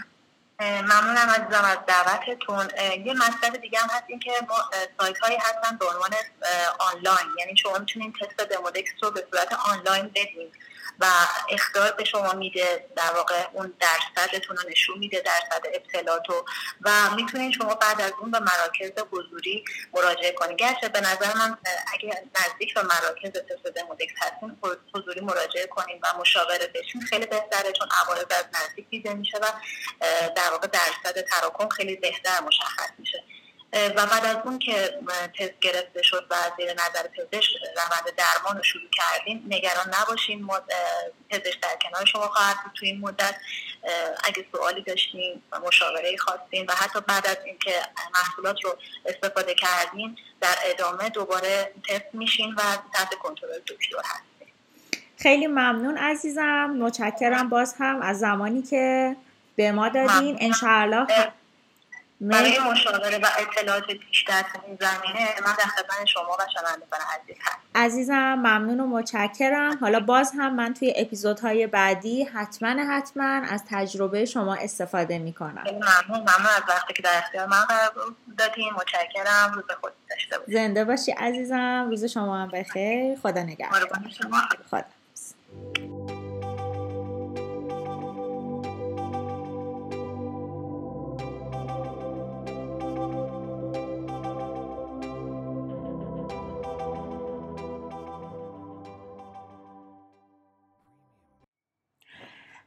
ممنونم 0.63 1.29
عزیزم 1.29 1.65
از 1.65 1.77
دعوتتون. 1.87 2.67
یه 3.05 3.13
مسئله 3.13 3.57
دیگه 3.57 3.79
هم 3.79 3.89
هست 3.89 4.03
این 4.07 4.19
که 4.19 4.31
ما 4.49 4.55
سایت 4.99 5.19
هایی 5.19 5.37
هستن 5.37 5.77
به 5.77 5.85
عنوان 5.85 6.11
آنلاین. 6.79 7.27
یعنی 7.39 7.57
شما 7.57 7.77
می‌تونین 7.77 8.13
تست 8.13 8.49
دمودکس 8.49 8.91
رو 9.01 9.11
به 9.11 9.27
صورت 9.31 9.53
آنلاین 9.53 10.07
بدین. 10.07 10.51
و 11.03 11.05
اختار 11.49 11.91
به 11.91 12.03
شما 12.03 12.33
میده 12.33 12.89
در 12.95 13.11
واقع 13.15 13.47
اون 13.53 13.73
درصدتون 13.79 14.57
رو 14.57 14.69
نشون 14.69 14.99
میده 14.99 15.21
درصد 15.25 15.61
ابتلات 15.73 16.23
و 16.81 17.15
می‌تونید 17.15 17.53
شما 17.53 17.75
بعد 17.75 18.01
از 18.01 18.11
اون 18.19 18.31
به 18.31 18.39
مراکز 18.39 18.91
حضوری 19.11 19.63
مراجعه 19.93 20.31
کنید 20.31 20.57
گرچه 20.57 20.89
به 20.89 21.01
نظر 21.01 21.33
من 21.37 21.57
اگه 21.93 22.23
نزدیک 22.35 22.73
به 22.73 22.81
مراکز 22.81 23.31
تست 23.31 23.75
دمودکس 23.75 24.13
هستین 24.17 24.57
حضوری 24.95 25.21
مراجعه 25.21 25.67
کنید 25.67 25.99
و 26.03 26.17
مشاوره 26.19 26.67
بشین. 26.67 27.01
خیلی 27.01 27.25
بهتره 27.25 27.71
چون 27.71 27.87
عوارض 28.03 28.25
از 28.29 28.45
نزدیک 28.61 28.89
دیده 28.89 29.13
میشه 29.13 29.37
و 29.37 29.45
در 30.35 30.51
واقع 30.51 30.67
درصد 30.67 31.21
تراکم 31.21 31.69
خیلی 31.69 31.95
بهتر 31.95 32.41
مشخص 32.41 32.89
میشه. 32.97 33.23
و 33.73 34.05
بعد 34.05 34.25
از 34.25 34.37
اون 34.45 34.59
که 34.59 34.99
تست 35.39 35.59
گرفته 35.61 36.01
شد 36.01 36.27
و 36.29 36.35
زیر 36.57 36.73
نظر 36.73 37.07
پزشک 37.07 37.51
روند 37.75 38.15
درمان 38.17 38.57
رو 38.57 38.63
شروع 38.63 38.89
کردیم 38.91 39.45
نگران 39.49 39.93
نباشین 40.01 40.47
پزشک 41.29 41.59
در 41.61 41.77
کنار 41.81 42.05
شما 42.05 42.27
خواهد 42.27 42.55
بود 42.63 42.71
تو 42.73 42.85
این 42.85 42.99
مدت. 42.99 43.35
اگه 44.23 44.45
سوالی 44.51 44.81
داشتین 44.81 45.41
و 45.51 45.59
مشاوره 45.59 46.17
خواستین 46.17 46.65
و 46.65 46.73
حتی 46.73 46.99
بعد 47.07 47.27
از 47.27 47.37
اینکه 47.45 47.71
محصولات 48.13 48.63
رو 48.63 48.77
استفاده 49.05 49.55
کردین 49.55 50.17
در 50.41 50.55
ادامه 50.65 51.09
دوباره 51.09 51.71
تست 51.89 52.05
میشین 52.13 52.53
و 52.53 52.61
تحت 52.93 53.15
کنترل 53.15 53.59
دکتر 53.59 53.97
هستین 53.97 54.47
خیلی 55.17 55.47
ممنون 55.47 55.97
عزیزم. 55.97 56.75
متشکرم 56.79 57.49
باز 57.49 57.75
هم 57.79 58.01
از 58.01 58.19
زمانی 58.19 58.61
که 58.61 59.15
به 59.55 59.71
ما 59.71 59.89
دادین. 59.89 60.37
انشاءالله 60.41 61.07
برای 62.29 62.59
مشاوره 62.59 63.17
و 63.17 63.27
اطلاعات 63.39 63.91
بیشتر 63.91 64.41
تو 64.41 64.59
این 64.67 64.77
زمینه 64.81 65.29
من 65.45 65.53
در 65.59 65.65
خدمت 65.65 66.05
شما 66.05 66.37
و 66.39 66.45
شنوندگان 66.53 66.99
عزیز 67.21 67.37
هستم. 67.41 67.59
عزیزم 67.75 68.33
ممنون 68.33 68.79
و 68.79 68.87
متشکرم. 68.87 69.77
حالا 69.81 69.99
باز 69.99 70.31
هم 70.37 70.55
من 70.55 70.73
توی 70.73 70.93
اپیزودهای 70.95 71.67
بعدی 71.67 72.23
حتما 72.23 72.83
حتما 72.89 73.23
از 73.25 73.63
تجربه 73.69 74.25
شما 74.25 74.55
استفاده 74.55 75.19
می‌کنم. 75.19 75.63
ممنون 75.67 75.83
ممنون 76.09 76.51
از 76.57 76.63
وقتی 76.69 76.93
که 76.93 77.03
در 77.03 77.17
اختیار 77.17 77.45
من 77.45 77.65
قرار 77.65 77.91
دادین. 78.37 78.73
متشکرم 78.73 79.51
روز 79.53 79.65
خود 79.81 79.91
داشته 80.09 80.37
باشید 80.37 80.53
زنده 80.53 80.85
باشی 80.85 81.11
عزیزم 81.11 81.87
روز 81.89 82.05
شما 82.05 82.37
هم 82.37 82.47
بخیر. 82.47 83.19
خدا 83.19 83.43
نگهدار. 83.43 83.89
خدا. 84.71 84.83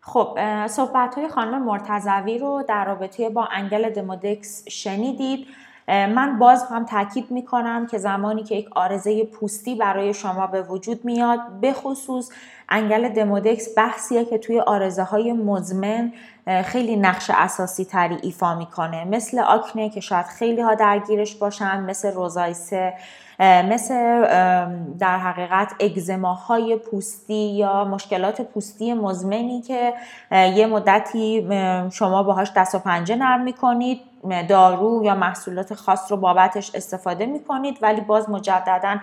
خب 0.09 0.39
صحبت 0.67 1.15
های 1.15 1.29
خانم 1.29 1.63
مرتزوی 1.63 2.39
رو 2.39 2.65
در 2.69 2.85
رابطه 2.85 3.29
با 3.29 3.45
انگل 3.45 3.91
دمودکس 3.91 4.69
شنیدید. 4.69 5.47
من 5.89 6.39
باز 6.39 6.65
هم 6.65 6.85
تاکید 6.85 7.31
می 7.31 7.45
کنم 7.45 7.87
که 7.87 7.99
زمانی 7.99 8.43
که 8.43 8.55
یک 8.55 8.69
آرزه 8.77 9.25
پوستی 9.25 9.75
برای 9.75 10.15
شما 10.15 10.47
به 10.47 10.63
وجود 10.63 11.05
میاد 11.05 11.41
به 11.61 11.73
خصوص 11.73 12.31
انگل 12.69 13.09
دمودکس 13.09 13.69
بحثیه 13.77 14.25
که 14.25 14.39
توی 14.39 14.61
آرزه 14.61 15.03
های 15.03 15.33
مزمن 15.33 16.13
خیلی 16.65 16.97
نقش 16.97 17.31
اساسی 17.35 17.85
تری 17.85 18.19
ایفا 18.23 18.55
می‌کنه. 18.55 19.05
مثل 19.05 19.39
آکنه 19.39 19.91
که 19.91 20.01
شاید 20.01 20.27
خیلی 20.27 20.61
ها 20.61 20.75
درگیرش 20.75 21.35
باشن 21.35 21.81
مثل 21.81 22.13
روزایسه 22.13 22.95
مثل 23.41 24.21
در 24.99 25.19
حقیقت 25.19 25.73
اگزماهای 25.81 26.77
پوستی 26.77 27.35
یا 27.35 27.85
مشکلات 27.85 28.41
پوستی 28.43 28.95
مزمنی 28.95 29.63
که 29.63 29.95
یه 30.33 30.67
مدتی 30.67 31.49
شما 31.93 32.23
باهاش 32.23 32.53
دست 32.57 32.75
و 32.75 32.79
پنجه 32.79 33.17
نرم 33.17 33.41
می‌کنید 33.41 34.01
دارو 34.49 35.05
یا 35.05 35.15
محصولات 35.15 35.75
خاص 35.75 36.13
رو 36.13 36.17
بابتش 36.17 36.75
استفاده 36.75 37.27
می‌کنید 37.27 37.79
ولی 37.83 38.01
باز 38.01 38.31
مجددا 38.31 38.97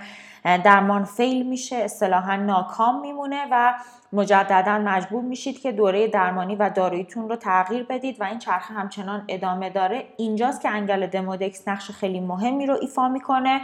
درمان 0.43 1.03
فیل 1.03 1.47
میشه 1.47 1.75
اصطلاحا 1.75 2.35
ناکام 2.35 3.01
میمونه 3.01 3.45
و 3.51 3.73
مجددا 4.13 4.77
مجبور 4.77 5.23
میشید 5.23 5.61
که 5.61 5.71
دوره 5.71 6.07
درمانی 6.07 6.55
و 6.55 6.69
دارویتون 6.69 7.29
رو 7.29 7.35
تغییر 7.35 7.83
بدید 7.83 8.21
و 8.21 8.23
این 8.23 8.39
چرخه 8.39 8.73
همچنان 8.73 9.23
ادامه 9.27 9.69
داره. 9.69 10.03
اینجاست 10.17 10.61
که 10.61 10.69
انگل 10.69 11.07
دمودکس 11.07 11.67
نقش 11.67 11.91
خیلی 11.91 12.19
مهمی 12.19 12.65
رو 12.65 12.77
ایفا 12.81 13.09
می‌کنه. 13.09 13.61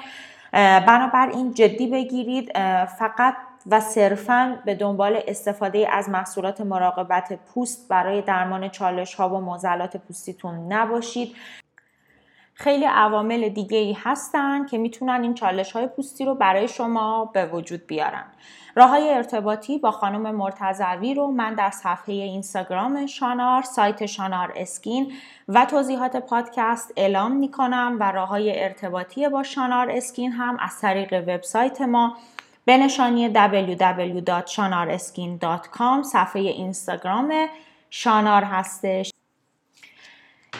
بنابراین 0.54 1.54
جدی 1.54 1.88
بگیرید 1.88 2.52
فقط 2.86 3.36
و 3.72 3.80
صرفا 3.80 4.60
به 4.66 4.76
دنبال 4.76 5.20
استفاده 5.28 5.88
از 5.92 6.10
محصولات 6.10 6.62
مراقبت 6.62 7.40
پوست 7.54 7.88
برای 7.90 8.22
درمان 8.22 8.70
چالش 8.70 9.16
ها 9.16 9.30
و 9.30 9.42
معضلات 9.42 9.98
پوستیتون 9.98 10.74
نباشید. 10.74 11.36
خیلی 12.54 12.86
عوامل 12.86 13.50
دیگه 13.50 13.78
ای 13.78 13.98
هستن 14.04 14.66
که 14.66 14.78
می‌تونن 14.78 15.22
این 15.22 15.34
چالش 15.34 15.72
های 15.72 15.88
پوستی 15.88 16.26
رو 16.26 16.36
برای 16.36 16.68
شما 16.68 17.26
به 17.26 17.46
وجود 17.46 17.88
بیارن. 17.88 18.26
راه 18.80 18.90
های 18.90 19.14
ارتباطی 19.14 19.78
با 19.78 19.92
خانم 19.92 20.36
مرتزوی 20.36 21.14
رو 21.14 21.28
من 21.28 21.54
در 21.54 21.70
صفحه 21.70 22.16
اینستاگرام 22.16 23.06
شانار 23.06 23.62
سایت 23.62 24.06
شانار 24.06 24.54
اسکین 24.56 25.12
و 25.48 25.66
توضیحات 25.66 26.18
پادکست 26.18 26.94
اعلام 26.98 27.32
می‌کنم 27.32 27.98
و 28.00 28.12
راه 28.12 28.28
های 28.28 28.64
ارتباطی 28.64 29.30
با 29.30 29.44
شانار 29.44 29.90
اسکین 29.90 30.32
هم 30.32 30.58
از 30.60 30.80
طریق 30.82 31.24
وبسایت 31.28 31.82
ما 31.82 32.18
به 32.66 32.78
نشانی 32.78 33.34
www.shanarskin.com 33.34 36.04
صفحه 36.04 36.42
اینستاگرام 36.42 37.34
شانار 37.90 38.44
هستش. 38.44 39.12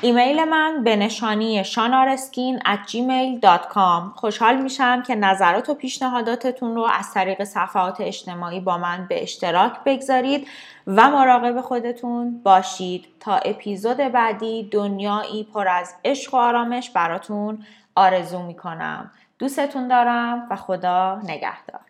ایمیل 0.02 0.44
من 0.44 0.84
به 0.84 0.96
نشانی 0.96 1.64
شانارسکین 1.64 2.60
at 2.60 2.90
gmail.com 2.90 4.16
خوشحال 4.16 4.62
میشم 4.62 5.02
که 5.02 5.16
نظرات 5.16 5.70
و 5.70 5.74
پیشنهاداتتون 5.74 6.76
رو 6.76 6.88
از 7.00 7.14
طریق 7.14 7.44
صفحات 7.44 8.02
اجتماعی 8.02 8.60
با 8.60 8.78
من 8.78 9.06
به 9.10 9.24
اشتراک 9.24 9.74
بگذارید 9.86 10.48
و 10.88 11.10
مراقب 11.10 11.62
خودتون 11.62 12.44
باشید. 12.44 13.06
تا 13.20 13.36
اپیزود 13.36 13.98
بعدی 13.98 14.70
دنیایی 14.72 15.44
پر 15.44 15.68
از 15.68 15.96
عشق 16.06 16.34
و 16.34 16.38
آرامش 16.38 16.90
براتون 16.90 17.66
آرزو 17.96 18.40
می‌کنم. 18.40 19.12
دوستتون 19.40 19.88
دارم 19.88 20.48
و 20.50 20.56
خدا 20.56 21.22
نگهدار. 21.24 21.82